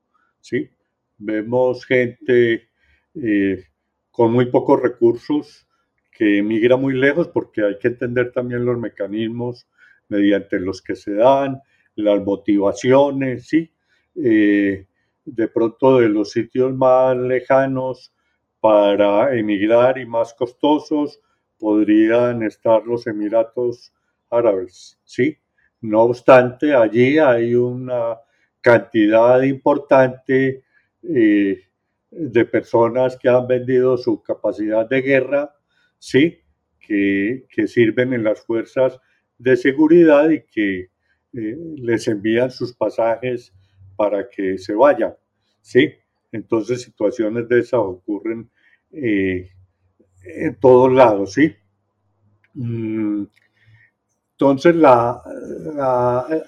[0.42, 0.70] ¿sí?
[1.18, 2.70] Vemos gente
[3.16, 3.64] eh,
[4.16, 5.68] con muy pocos recursos
[6.10, 9.68] que migra muy lejos porque hay que entender también los mecanismos
[10.08, 11.62] mediante los que se dan,
[11.96, 13.70] las motivaciones, ¿sí?
[14.16, 14.88] Eh,
[15.26, 18.14] de pronto de los sitios más lejanos
[18.62, 21.20] para emigrar y más costosos
[21.60, 23.94] podrían estar los Emiratos
[24.30, 25.38] Árabes, ¿sí?
[25.82, 28.18] No obstante, allí hay una
[28.62, 30.64] cantidad importante
[31.04, 31.66] eh,
[32.18, 35.54] de personas que han vendido su capacidad de guerra,
[36.00, 36.40] sí,
[36.80, 39.00] que, sirven en las fuerzas
[39.38, 40.90] de seguridad y que
[41.34, 43.54] eh, les envían sus pasajes
[43.98, 45.14] para que se vayan,
[45.62, 45.92] sí.
[46.32, 48.50] Entonces situaciones de esas ocurren
[48.92, 49.50] eh,
[50.24, 51.54] en todos lados, sí.
[52.54, 53.26] Mm,
[54.38, 55.22] entonces, la,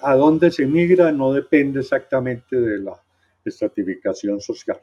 [0.02, 3.02] a dónde se migra no depende exactamente de la
[3.42, 4.78] estratificación social.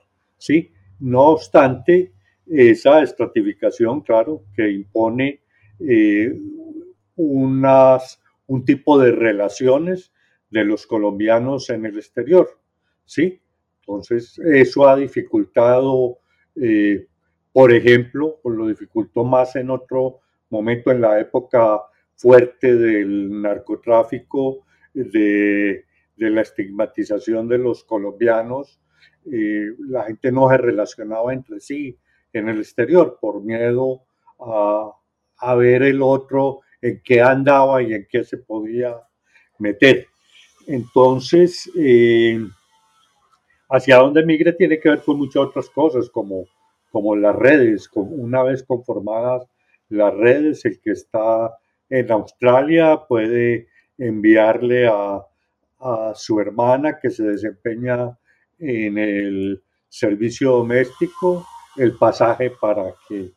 [0.45, 0.71] ¿Sí?
[0.99, 2.13] No obstante,
[2.45, 5.41] esa estratificación, claro, que impone
[5.79, 6.31] eh,
[7.15, 10.13] unas, un tipo de relaciones
[10.51, 12.47] de los colombianos en el exterior.
[13.05, 13.41] ¿sí?
[13.79, 16.19] Entonces, eso ha dificultado,
[16.61, 17.07] eh,
[17.51, 20.19] por ejemplo, lo dificultó más en otro
[20.51, 21.81] momento en la época
[22.13, 25.85] fuerte del narcotráfico, de,
[26.17, 28.79] la estigmatización de los colombianos.
[29.25, 31.97] La gente no se relacionaba entre sí
[32.33, 34.01] en el exterior por miedo
[34.39, 38.95] a, ver el otro en qué andaba y en qué se podía
[39.59, 40.07] meter.
[40.67, 42.39] Entonces, eh,
[43.69, 46.45] hacia dónde migre tiene que ver con muchas otras cosas, como,
[46.91, 47.89] como las redes.
[47.93, 49.47] Una vez conformadas
[49.89, 51.55] las redes, el que está
[51.89, 55.21] en Australia puede enviarle a,
[56.15, 58.17] su hermana que se desempeña
[58.59, 61.45] en el servicio doméstico
[61.77, 63.31] el pasaje para que,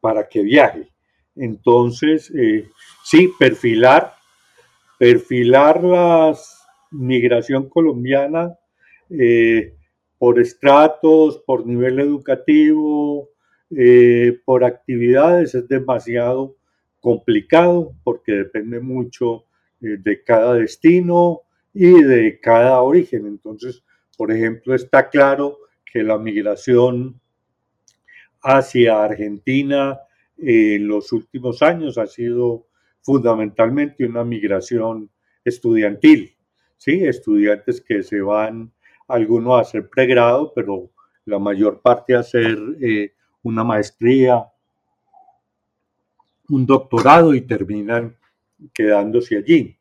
[0.00, 0.88] para que viaje.
[1.34, 2.68] Entonces, eh,
[3.04, 4.14] sí, perfilar,
[4.98, 6.34] perfilar la
[6.90, 8.56] migración colombiana
[9.10, 9.74] eh,
[10.18, 13.28] por estratos, por nivel educativo,
[13.70, 16.56] eh, por actividades es demasiado
[17.00, 19.44] complicado porque depende mucho
[19.80, 21.42] de cada destino
[21.74, 23.26] y de cada origen.
[23.26, 23.84] Entonces,
[24.16, 27.20] por ejemplo, está claro que la migración
[28.42, 30.00] hacia Argentina
[30.38, 32.66] en los últimos años ha sido
[33.02, 35.10] fundamentalmente una migración
[35.44, 36.36] estudiantil,
[36.76, 37.04] ¿sí?
[37.04, 38.72] Estudiantes que se van,
[39.08, 40.90] algunos a hacer pregrado, pero
[41.24, 44.44] la mayor parte a hacer eh, una maestría
[46.48, 48.16] un doctorado y terminan
[48.72, 49.76] quedándose allí.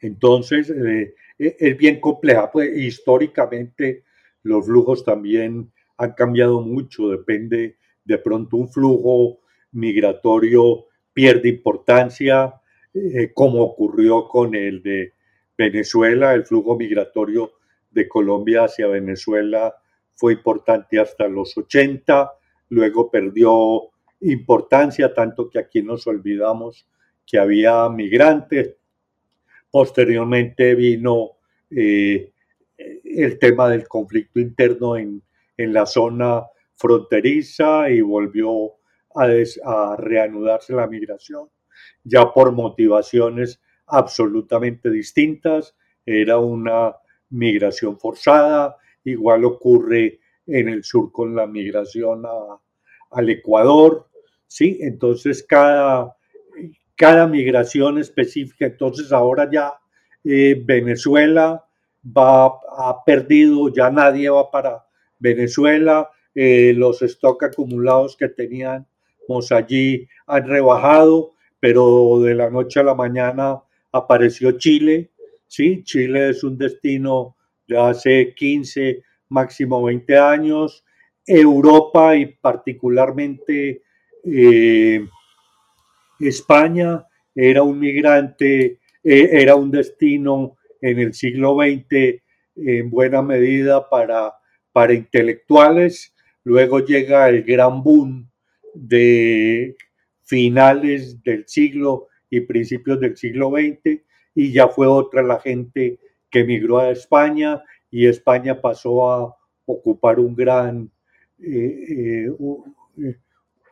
[0.00, 1.14] Entonces, eh,
[1.58, 2.50] es bien compleja.
[2.50, 4.04] Pues, históricamente,
[4.42, 7.08] los flujos también han cambiado mucho.
[7.08, 9.40] Depende, de pronto, un flujo
[9.72, 12.54] migratorio pierde importancia,
[12.94, 15.12] eh, como ocurrió con el de
[15.56, 16.34] Venezuela.
[16.34, 17.52] El flujo migratorio
[17.90, 19.74] de Colombia hacia Venezuela
[20.14, 22.32] fue importante hasta los 80,
[22.68, 26.86] luego perdió importancia, tanto que aquí nos olvidamos
[27.26, 28.76] que había migrantes.
[29.72, 31.38] Posteriormente vino
[31.70, 32.30] eh,
[32.76, 35.22] el tema del conflicto interno en,
[35.56, 38.72] la zona fronteriza y volvió
[39.14, 39.28] a,
[39.64, 41.48] a reanudarse la migración,
[42.02, 45.76] ya por motivaciones absolutamente distintas.
[46.04, 46.96] Era una
[47.30, 52.24] migración forzada, igual ocurre en el sur con la migración
[53.10, 54.08] al Ecuador,
[54.46, 54.78] ¿sí?
[54.82, 56.16] Entonces cada,
[56.96, 59.74] cada migración específica, entonces ahora ya
[60.24, 61.64] eh, Venezuela
[62.04, 64.84] va, ha perdido, ya nadie va para
[65.18, 72.84] Venezuela, eh, los stock acumulados que teníamos allí han rebajado, pero de la noche a
[72.84, 75.10] la mañana apareció Chile,
[75.46, 75.82] ¿sí?
[75.84, 77.36] Chile es un destino
[77.68, 80.84] de hace 15, máximo 20 años,
[81.26, 83.82] Europa y particularmente
[84.24, 85.06] eh,
[86.28, 92.20] España era un migrante, eh, era un destino en el siglo XX
[92.56, 94.34] en buena medida para,
[94.72, 96.14] para intelectuales.
[96.44, 98.28] Luego llega el gran boom
[98.74, 99.76] de
[100.24, 104.00] finales del siglo y principios del siglo XX
[104.34, 105.98] y ya fue otra la gente
[106.30, 110.90] que emigró a España y España pasó a ocupar un gran,
[111.38, 112.30] eh,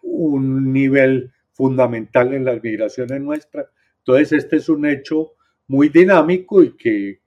[0.02, 3.66] un nivel fundamental en las migraciones nuestras.
[3.98, 5.32] Entonces, este es un hecho
[5.66, 7.20] muy dinámico y que,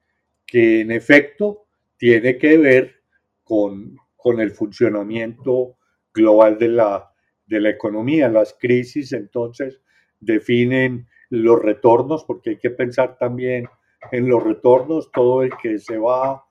[0.43, 1.67] que en efecto
[1.97, 2.95] tiene que ver
[3.43, 5.77] con, con el funcionamiento
[6.11, 7.11] global de la,
[7.45, 8.27] de la economía.
[8.27, 9.79] Las crisis entonces
[10.19, 13.67] definen los retornos, porque hay que pensar también
[14.11, 15.11] en los retornos.
[15.11, 16.43] Todo el que se va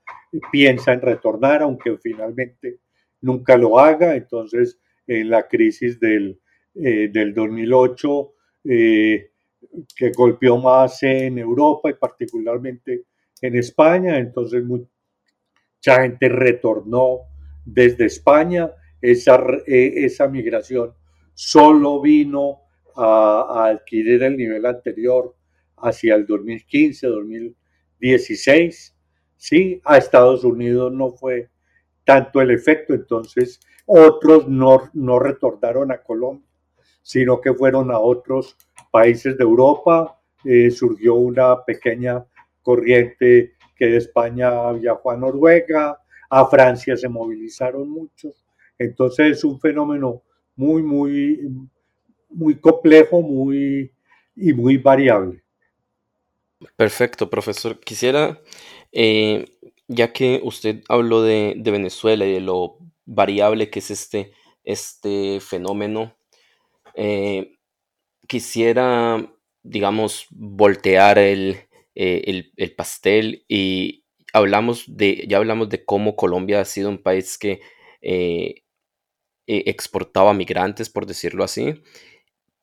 [0.53, 2.79] piensa en retornar, aunque finalmente
[3.21, 4.15] nunca lo haga.
[4.15, 4.79] Entonces,
[5.09, 6.39] en la crisis del,
[6.75, 13.05] del 2008, que golpeó más en Europa y particularmente
[13.41, 17.21] en España, entonces mucha gente retornó
[17.65, 18.71] desde España,
[19.01, 20.95] esa, esa migración
[21.35, 22.61] solo vino
[22.95, 25.35] a, adquirir el nivel anterior
[25.79, 28.97] hacia el 2015, 2016,
[29.37, 29.81] ¿sí?
[29.85, 31.51] A Estados Unidos no fue
[32.05, 36.47] tanto el efecto, entonces otros no, no retornaron a Colombia,
[37.03, 38.57] sino que fueron a otros
[38.91, 42.25] países de Europa, eh, surgió una pequeña
[42.63, 45.99] corriente que de España viajó a Noruega,
[46.31, 48.45] a Francia se movilizaron muchos,
[48.79, 50.23] entonces es un fenómeno
[50.57, 51.69] muy, muy,
[52.31, 53.93] muy complejo muy,
[54.37, 55.43] y muy variable.
[56.77, 57.81] Perfecto, profesor.
[57.81, 58.41] Quisiera,
[58.93, 64.33] eh, ya que usted habló de, Venezuela y de lo variable que es este,
[64.65, 66.15] este fenómeno,
[66.95, 67.57] eh,
[68.29, 69.33] quisiera,
[69.63, 71.57] digamos, voltear el,
[71.95, 77.39] eh, el, pastel y hablamos de, ya hablamos de cómo Colombia ha sido un país
[77.39, 77.61] que
[79.47, 81.83] exportaba migrantes, por decirlo así,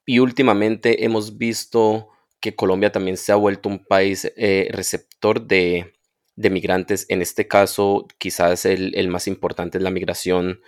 [0.10, 2.10] y últimamente hemos visto
[2.40, 5.94] que Colombia también se ha vuelto un país eh, receptor de,
[6.36, 7.06] migrantes.
[7.10, 10.62] En este caso, quizás el, más importante es la migración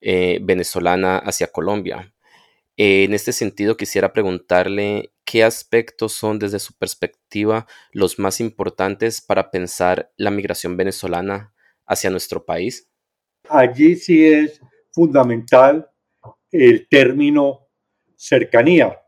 [0.00, 2.13] eh, venezolana hacia Colombia.
[2.76, 9.50] En este sentido, quisiera preguntarle qué aspectos son desde su perspectiva los más importantes para
[9.50, 11.54] pensar la migración venezolana
[11.86, 12.88] hacia nuestro país.
[13.48, 14.60] Allí sí es
[14.90, 15.88] fundamental
[16.50, 17.68] el término
[18.16, 19.00] cercanía,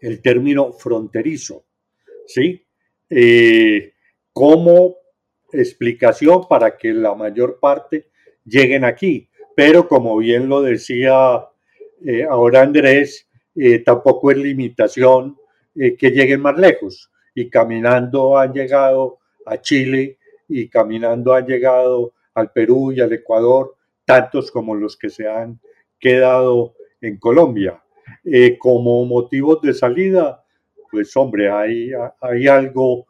[0.00, 1.64] el término fronterizo,
[2.26, 2.66] ¿sí?
[3.08, 3.94] Eh,
[4.32, 4.96] como
[5.52, 8.10] explicación para que la mayor parte
[8.44, 9.30] lleguen aquí.
[9.54, 11.46] Pero como bien lo decía
[12.04, 15.36] eh, ahora Andrés, eh, tampoco es limitación
[15.74, 17.10] que lleguen más lejos.
[17.34, 20.16] Y caminando han llegado a Chile
[20.48, 23.76] y caminando han llegado al Perú y al Ecuador,
[24.06, 25.60] tantos como los que se han
[25.98, 27.82] quedado en Colombia.
[28.24, 30.44] Eh, como motivos de salida,
[30.90, 31.90] pues hombre, hay,
[32.20, 33.06] hay algo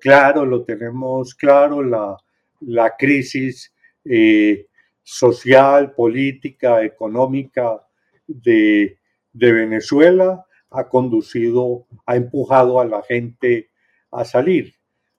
[0.00, 2.16] claro, lo tenemos claro, la,
[2.60, 3.72] la crisis
[4.04, 4.66] eh,
[5.02, 7.80] social, política, económica
[8.26, 8.98] de,
[9.32, 13.70] de Venezuela ha conducido, ha empujado a la gente
[14.10, 14.74] a salir.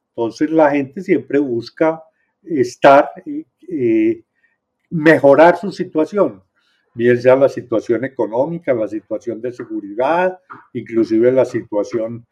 [0.09, 2.03] Entonces la gente siempre busca
[2.43, 3.09] estar,
[3.67, 4.23] eh,
[4.89, 6.45] mejorar su situación
[6.95, 10.39] bien sea la situación económica, la situación de seguridad,
[10.73, 12.25] inclusive la situación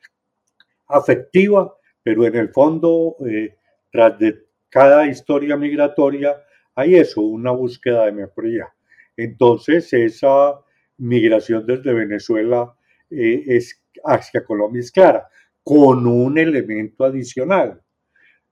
[0.88, 3.58] afectiva, pero en el fondo, eh,
[3.92, 6.42] tras de cada historia migratoria,
[6.76, 8.74] hay eso, una búsqueda de mejoría.
[9.18, 10.60] Entonces, esa
[10.98, 12.76] migración desde Venezuela
[13.10, 15.28] eh, es, hacia Colombia es clara,
[15.64, 17.82] con un elemento adicional.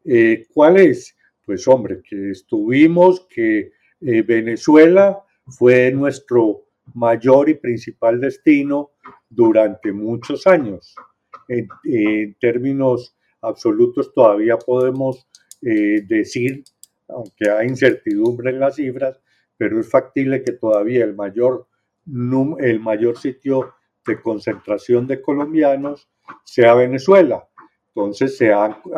[0.05, 1.15] Eh, ¿Cuál es?
[1.45, 8.91] Pues hombre, que estuvimos, que Venezuela fue nuestro mayor y principal destino
[9.29, 10.95] durante muchos años.
[11.47, 11.67] En,
[12.39, 15.27] términos absolutos todavía podemos
[15.61, 16.63] eh, decir,
[17.07, 19.19] aunque hay incertidumbre en las cifras,
[19.61, 21.67] pero es factible que todavía el mayor,
[22.07, 23.75] el mayor sitio
[24.07, 26.09] de concentración de colombianos
[26.43, 27.47] sea Venezuela.
[27.93, 28.41] Entonces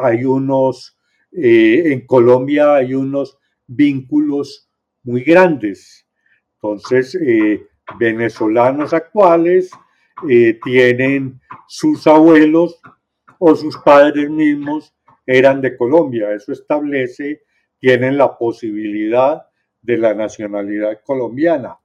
[0.02, 0.98] hay unos,
[1.34, 3.38] eh, en Colombia hay unos
[3.68, 4.70] vínculos
[5.04, 6.08] muy grandes
[6.64, 7.68] entonces, eh,
[8.00, 9.70] venezolanos actuales
[10.30, 12.80] eh, tienen sus abuelos
[13.38, 14.96] o sus padres mismos
[15.26, 16.32] eran de Colombia.
[16.32, 17.42] Eso establece,
[17.80, 19.44] tienen la posibilidad
[19.84, 21.78] de la nacionalidad colombiana.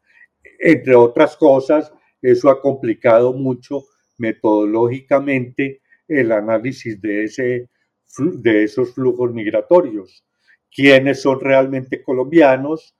[0.59, 1.93] Entre otras cosas,
[2.23, 3.85] eso ha complicado mucho
[4.17, 7.69] metodológicamente el análisis de, ese,
[8.17, 10.25] de esos flujos migratorios.
[10.71, 12.95] ¿Quiénes son realmente colombianos?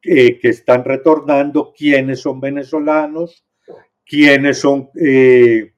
[0.00, 3.44] que están retornando, quiénes son venezolanos,
[4.06, 5.72] quiénes son eh,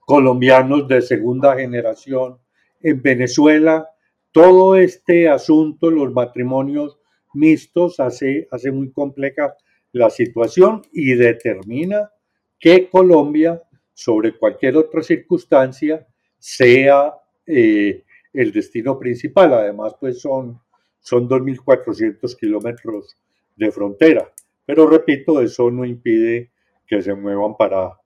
[0.00, 2.38] colombianos de segunda generación
[2.80, 3.88] en Venezuela.
[4.32, 6.98] Todo este asunto, los matrimonios
[7.34, 9.54] mixtos, hace, hace muy compleja
[9.92, 12.10] la situación y determina
[12.58, 13.62] que Colombia,
[13.94, 16.06] sobre cualquier otra circunstancia,
[16.38, 17.14] sea
[17.46, 19.52] eh, el destino principal.
[19.54, 20.60] Además, pues son
[21.02, 23.16] son 2.400 kilómetros
[23.56, 24.32] de frontera.
[24.64, 26.50] Pero repito, eso no impide
[26.86, 27.98] que se muevan para,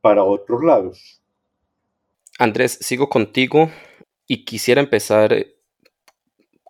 [0.00, 1.22] para otros lados.
[2.38, 3.70] Andrés, sigo contigo
[4.26, 5.46] y quisiera empezar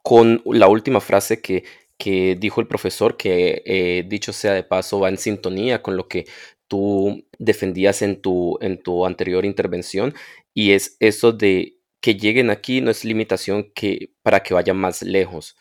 [0.02, 1.64] con la última frase que,
[2.02, 6.08] que dijo el profesor, que eh, dicho sea de paso va en sintonía con lo
[6.08, 6.26] que
[6.66, 10.12] tú defendías en tu, en tu anterior intervención,
[10.52, 15.02] y es eso de que lleguen aquí no es limitación que, para que vayan más
[15.02, 15.56] lejos.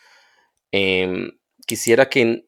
[0.72, 1.32] Em,
[1.68, 2.48] quisiera que,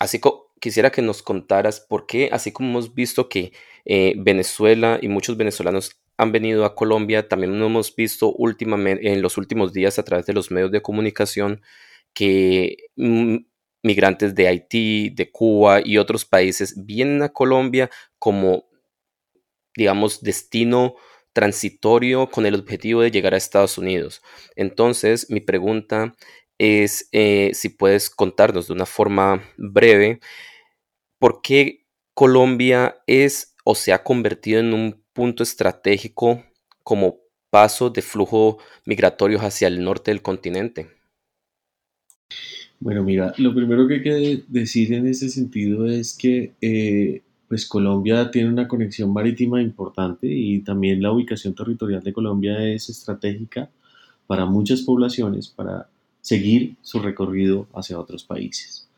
[0.00, 0.20] así
[0.60, 3.52] quisiera que nos contaras por qué, así como hemos visto que
[3.84, 9.38] eh, Venezuela y muchos venezolanos han venido a Colombia, también hemos visto últimamente, en los
[9.38, 11.62] últimos días a través de los medios de comunicación
[12.14, 13.36] que mm,
[13.82, 18.66] migrantes de Haití, de Cuba y otros países vienen a Colombia como,
[19.76, 20.96] digamos, destino
[21.32, 24.22] transitorio con el objetivo de llegar a Estados Unidos.
[24.56, 26.14] Entonces, mi pregunta
[26.58, 30.20] es eh, si puedes contarnos de una forma breve
[31.18, 36.44] por qué Colombia es o se ha convertido en un punto estratégico
[36.82, 40.99] como paso de flujo migratorio hacia el norte del continente.
[42.80, 47.66] Bueno, mira, lo primero que hay que decir en ese sentido es que eh, pues
[47.66, 53.68] Colombia tiene una conexión marítima importante y también la ubicación territorial de Colombia es estratégica
[54.26, 55.90] para muchas poblaciones, para
[56.22, 58.88] seguir su recorrido hacia otros países.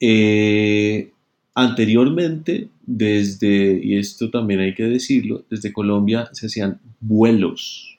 [0.00, 1.10] Eh,
[1.54, 7.98] anteriormente, desde, y esto también hay que decirlo, desde Colombia se hacían vuelos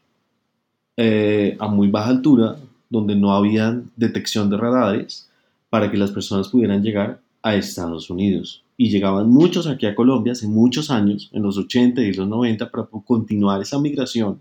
[0.97, 2.57] eh, a muy baja altura,
[2.95, 5.29] donde no había detección de radares,
[5.69, 8.63] para que las personas pudieran llegar a Estados Unidos.
[8.77, 12.71] Y llegaban muchos aquí a Colombia hace muchos años, en los 80 y los 90,
[12.71, 14.39] para continuar esa migración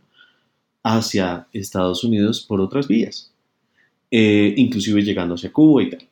[0.82, 3.32] hacia Estados Unidos por otras vías.
[4.10, 6.08] Eh, inclusive llegando hacia Cuba y tal.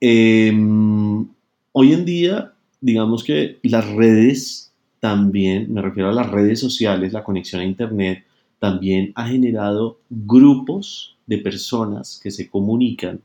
[0.00, 1.26] Em,
[1.72, 7.24] hoy en día, digamos que las redes también, me refiero a las redes sociales, la
[7.24, 8.24] conexión a Internet,
[8.58, 13.20] también ha generado grupos de personas que se comunican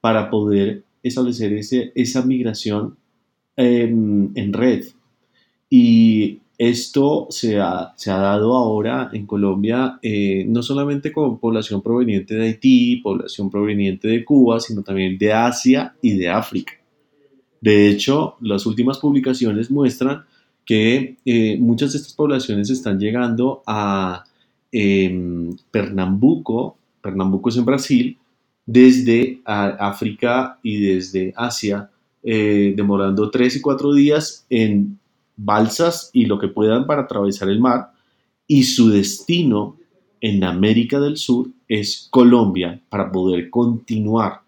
[0.00, 2.96] para poder establecer ese, esa migración
[3.56, 4.84] em, en red.
[5.68, 12.48] Y esto se ha, dado ahora en Colombia eh, no solamente con población proveniente de
[12.48, 16.74] Haití, población proveniente de Cuba, sino también de Asia y de África.
[17.60, 20.24] De hecho, las últimas publicaciones muestran
[20.64, 24.24] que eh, muchas de estas poblaciones están llegando a
[24.72, 28.18] em, Pernambuco, Pernambuco es en Brasil,
[28.66, 31.90] desde África y desde Asia,
[32.22, 34.98] eh, demorando tres y cuatro días en
[35.36, 37.92] balsas y lo que puedan para atravesar el mar
[38.46, 39.76] y su destino
[40.20, 44.42] en América del Sur es Colombia para poder continuar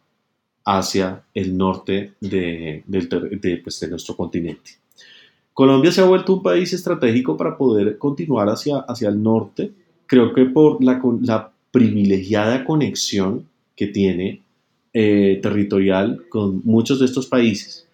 [0.64, 2.84] hacia el norte de,
[3.64, 4.72] pues, de, nuestro continente.
[5.54, 9.72] Colombia se ha vuelto un país estratégico para poder continuar hacia, hacia el norte,
[10.12, 14.42] creo que por la, la privilegiada conexión que tiene
[14.92, 17.88] eh, territorial con muchos de estos países.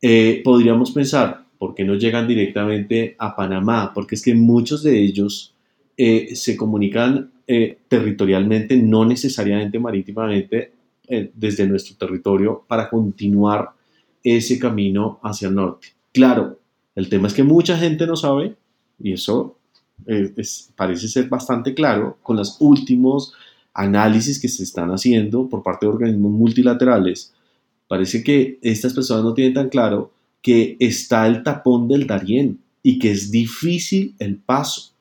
[0.00, 3.92] Eh, podríamos pensar, ¿Por qué no llegan directamente a Panamá?
[3.92, 5.54] Porque es que muchos de ellos
[5.96, 10.72] eh, se comunican eh, territorialmente, no necesariamente marítimamente,
[11.08, 13.70] eh, desde nuestro territorio para continuar
[14.22, 15.88] ese camino hacia el norte.
[16.12, 16.60] Claro,
[16.94, 18.54] el tema es que mucha gente no sabe,
[19.00, 19.57] y eso
[20.76, 23.34] parece ser bastante claro con los últimos
[23.74, 27.32] análisis que se están haciendo por parte de organismos multilaterales.
[27.86, 32.98] Parece que estas personas no tienen tan claro que está el tapón del Darién y
[32.98, 34.92] que es difícil el paso.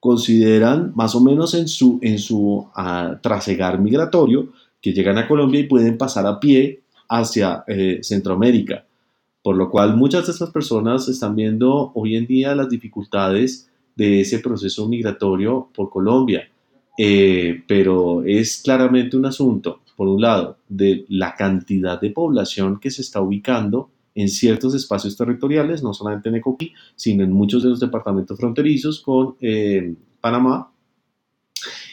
[0.00, 5.60] Consideran más o menos en su, en su ah, trasegar migratorio que llegan a Colombia
[5.60, 8.84] y pueden pasar a pie hacia eh, Centroamérica.
[9.42, 14.20] Por lo cual muchas de estas personas están viendo hoy en día las dificultades de
[14.20, 16.48] ese proceso migratorio por Colombia.
[16.98, 22.90] Eh, pero es claramente un asunto, por un lado, de la cantidad de población que
[22.90, 27.68] se está ubicando en ciertos espacios territoriales, no solamente en Ecoquí, sino en muchos de
[27.68, 30.70] los departamentos fronterizos con eh, Panamá.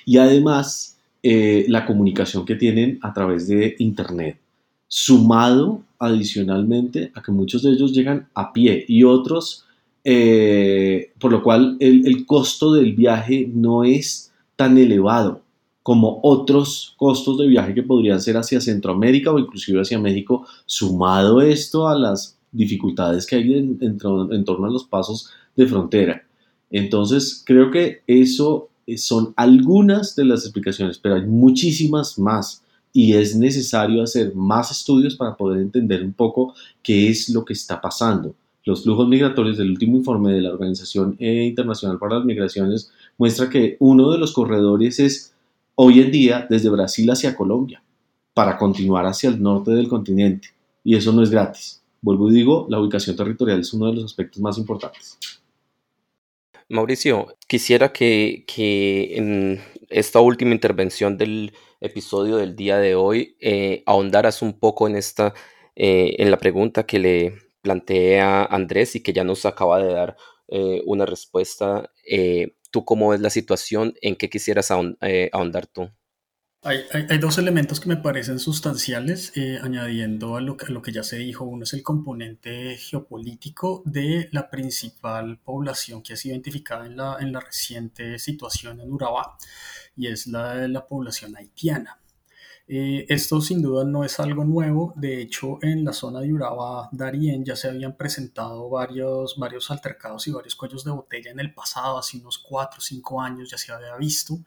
[0.06, 4.39] Y además, eh, la comunicación que tienen a través de Internet,
[4.88, 9.66] sumado adicionalmente a que muchos de ellos llegan a pie y otros,
[10.04, 15.41] eh, por lo cual el, costo del viaje no es tan elevado
[15.82, 21.41] como otros costos de viaje que podrían ser hacia Centroamérica o inclusive hacia México, sumado
[21.41, 26.24] esto a las dificultades que hay en, torno a los pasos de frontera.
[26.70, 33.14] Entonces, creo que eso eh, son algunas de las explicaciones, pero hay muchísimas más y
[33.14, 37.82] es necesario hacer más estudios para poder entender un poco qué es lo que está
[37.82, 38.36] pasando.
[38.66, 43.49] Los flujos migratorios del último informe de la Organización eh, Internacional para las Migraciones muestra
[43.49, 45.34] que uno de los corredores es
[45.76, 47.84] hoy en día desde Brasil hacia Colombia.
[48.34, 50.47] para continuar hacia el norte del continente.
[50.84, 51.84] Y eso no es gratis.
[52.01, 55.20] Vuelvo y digo, la ubicación territorial es uno de los aspectos más importantes.
[56.68, 58.43] Mauricio, quisiera que,
[59.16, 64.95] en esta última intervención del episodio del día de hoy eh, ahondaras un poco en
[64.95, 65.36] esta,
[65.76, 69.91] eh, en la pregunta que le planteé a Andrés y que ya nos acaba de
[69.91, 70.18] dar
[70.49, 71.89] eh, una respuesta.
[72.72, 73.95] ¿Tú cómo ves la situación?
[74.01, 75.89] ¿En qué quisieras ahondar tú?
[76.66, 81.03] Hay, dos elementos que me parecen sustanciales, eh, añadiendo a lo, que, lo que ya
[81.03, 81.43] se dijo.
[81.43, 87.18] Uno es el componente geopolítico de la principal población que ha sido identificada en la,
[87.20, 89.38] en la reciente situación en Urabá,
[89.97, 91.99] y es la, la población haitiana.
[92.66, 96.88] Eh, esto sin duda no es algo nuevo, de hecho en la zona de Urabá,
[96.93, 101.53] Darien, ya se habían presentado varios, varios altercados y varios cuellos de botella en el
[101.53, 104.39] pasado, hace unos 4 o 5 años ya se había visto.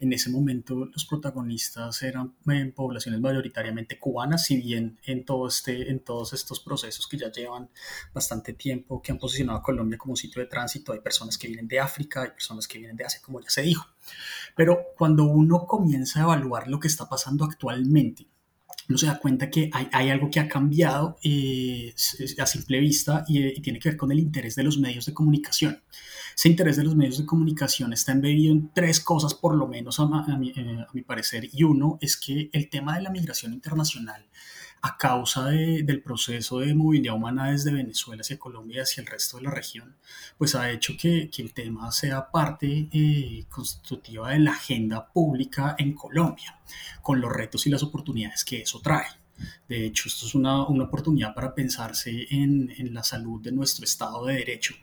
[0.00, 5.90] En ese momento los protagonistas eran en poblaciones mayoritariamente cubanas, si bien en, todo este,
[5.90, 7.70] en todos estos procesos que ya llevan
[8.12, 11.68] bastante tiempo, que han posicionado a Colombia como sitio de tránsito, hay personas que vienen
[11.68, 13.91] de África, hay personas que vienen de Asia, como ya se dijo.
[14.56, 18.26] Pero cuando uno comienza a evaluar lo que está pasando actualmente,
[18.88, 21.94] uno se da cuenta que hay, algo que ha cambiado eh,
[22.38, 25.82] a simple vista y, tiene que ver con el interés de los medios de comunicación.
[26.36, 30.00] Ese interés de los medios de comunicación está embebido en tres cosas, por lo menos
[30.00, 33.52] a, mi, eh, a mi parecer, y uno es que el tema de la migración
[33.52, 34.26] internacional
[34.84, 39.36] a causa del proceso de movilidad humana desde Venezuela hacia Colombia y hacia el resto
[39.36, 39.94] de la región,
[40.36, 45.94] pues ha hecho que, el tema sea parte eh, constitutiva de la agenda pública en
[45.94, 46.58] Colombia,
[47.00, 49.06] con los retos y las oportunidades que eso trae.
[49.68, 54.34] De hecho, esto es una, oportunidad para pensarse en, la salud de nuestro Estado de
[54.34, 54.74] Derecho,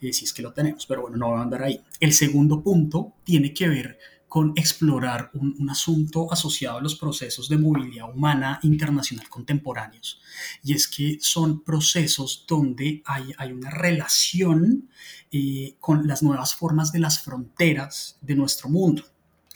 [0.00, 1.82] eh, si es que lo tenemos, pero bueno, no va a andar ahí.
[2.00, 3.98] El segundo punto tiene que ver
[4.34, 10.20] con explorar un, asunto asociado a los procesos de movilidad humana internacional contemporáneos.
[10.64, 14.90] Y es que son procesos donde hay, hay una relación
[15.30, 19.04] eh, con las nuevas formas de las fronteras de nuestro mundo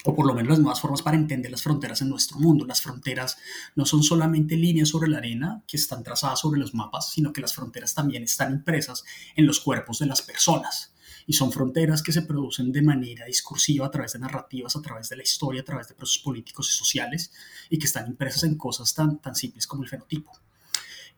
[0.05, 2.65] o por lo menos las nuevas formas para entender las fronteras en nuestro mundo.
[2.65, 3.37] Las fronteras
[3.75, 7.41] no son solamente líneas sobre la arena que están trazadas sobre los mapas, sino que
[7.41, 9.03] las fronteras también están impresas
[9.35, 10.95] en los cuerpos de las personas
[11.29, 15.11] y son fronteras que se producen de manera discursiva a través de narrativas, a través
[15.11, 17.31] de la historia, a través de procesos políticos y sociales
[17.69, 20.33] y que están impresas en cosas tan, tan simples como el fenotipo.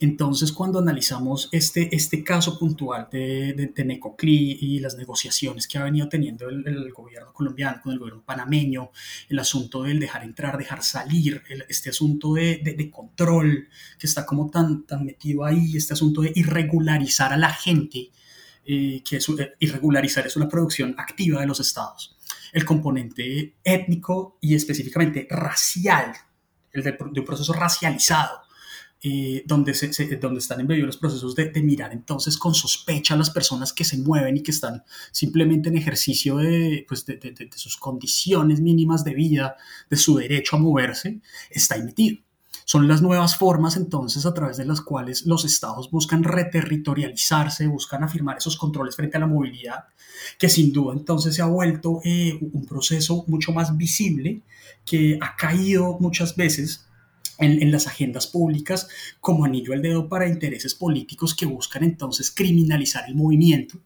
[0.01, 4.01] Entonces, cuando analizamos este, este caso puntual de, de,
[4.61, 8.91] y las negociaciones que ha venido teniendo el, gobierno colombiano con el gobierno panameño,
[9.29, 14.51] el asunto del dejar entrar, dejar salir, este asunto de, de, control que está como
[14.51, 18.11] tan, tan metido ahí, este asunto de irregularizar a la gente
[18.65, 22.17] que es, eh, irregularizar es una producción activa de los estados.
[22.53, 26.13] El componente étnico y específicamente racial,
[26.73, 28.41] el de, un proceso racializado,
[29.03, 33.31] eh, donde, se, donde están embebidos los procesos de, mirar entonces con sospecha a las
[33.31, 37.79] personas que se mueven y que están simplemente en ejercicio de, pues de, de sus
[37.79, 39.57] condiciones mínimas de vida,
[39.89, 42.23] de su derecho a moverse, está ahí metido.
[42.71, 48.05] Son las nuevas formas entonces a través de las cuales los estados buscan reterritorializarse, buscan
[48.05, 49.87] afirmar esos controles frente a la movilidad,
[50.39, 54.43] que sin duda entonces se ha vuelto eh, un proceso mucho más visible,
[54.87, 56.87] que ha caído muchas veces
[57.39, 58.87] en, las agendas públicas
[59.21, 63.81] como anillo al dedo para intereses políticos que buscan entonces criminalizar el movimiento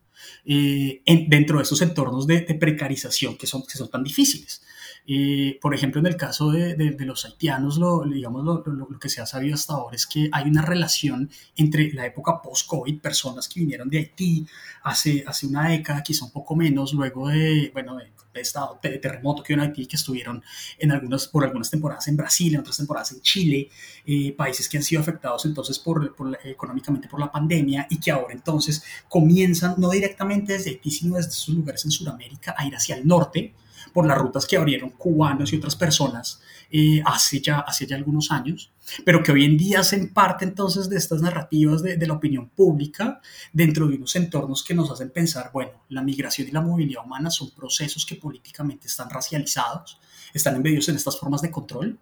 [0.44, 4.60] eh, dentro de esos entornos de, precarización que son, que son tan difíciles.
[5.06, 9.10] Eh, por ejemplo, en el caso de, de, los haitianos, lo, digamos, lo, lo, que
[9.10, 13.46] se ha sabido hasta ahora es que hay una relación entre la época post-COVID, personas
[13.46, 14.46] que vinieron de Haití
[14.82, 19.42] hace, hace una década, quizá un poco menos, luego de, bueno, de, estado de terremoto
[19.42, 20.42] que hubo en Haití, que estuvieron
[20.78, 23.68] en algunas, por algunas temporadas en Brasil, en otras temporadas en Chile,
[24.06, 28.10] eh, países que han sido afectados entonces por, por, económicamente por la pandemia y que
[28.10, 32.74] ahora entonces comienzan, no directamente desde Haití, sino desde esos lugares en Sudamérica, a ir
[32.74, 33.54] hacia el norte,
[33.92, 38.30] por las rutas que abrieron cubanos y otras personas eh, hace, ya, hace ya algunos
[38.30, 38.72] años,
[39.04, 42.48] pero que hoy en día hacen parte entonces de estas narrativas de, de, la opinión
[42.48, 43.20] pública
[43.52, 47.30] dentro de unos entornos que nos hacen pensar, bueno, la migración y la movilidad humana
[47.30, 50.00] son procesos que políticamente están racializados,
[50.32, 51.98] están embebidos en estas formas de control.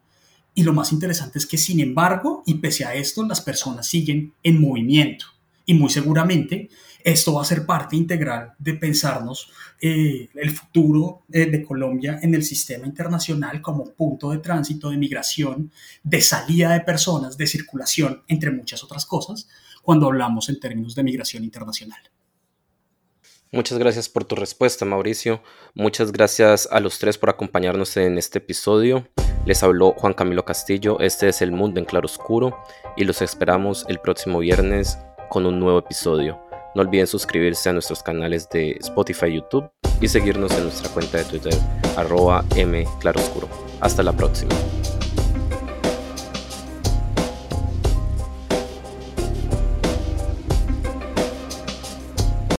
[0.55, 4.35] Y lo más interesante es que, sin embargo, y pese a esto, las personas siguen
[4.43, 5.27] en movimiento.
[5.65, 6.69] Y muy seguramente
[7.05, 9.51] esto va a ser parte integral de pensarnos
[9.81, 14.97] eh, el futuro eh, de Colombia en el sistema internacional como punto de tránsito, de
[14.97, 15.73] migración,
[16.03, 19.49] de salida de personas, de circulación, entre muchas otras cosas,
[19.83, 22.01] cuando hablamos en términos de migración internacional.
[23.51, 25.43] Muchas gracias por tu respuesta, Mauricio.
[25.75, 29.07] Muchas gracias a los tres por acompañarnos en este episodio.
[29.45, 32.57] Les habló Juan Camilo Castillo, este es El Mundo en Claroscuro
[32.97, 34.99] y los esperamos el próximo viernes
[35.29, 36.52] con un nuevo episodio.
[36.75, 39.71] No olviden suscribirse a nuestros canales de Spotify YouTube
[40.01, 41.55] y seguirnos en nuestra cuenta de Twitter
[41.97, 43.49] arroba mclaroscuro.
[43.81, 44.55] Hasta la próxima.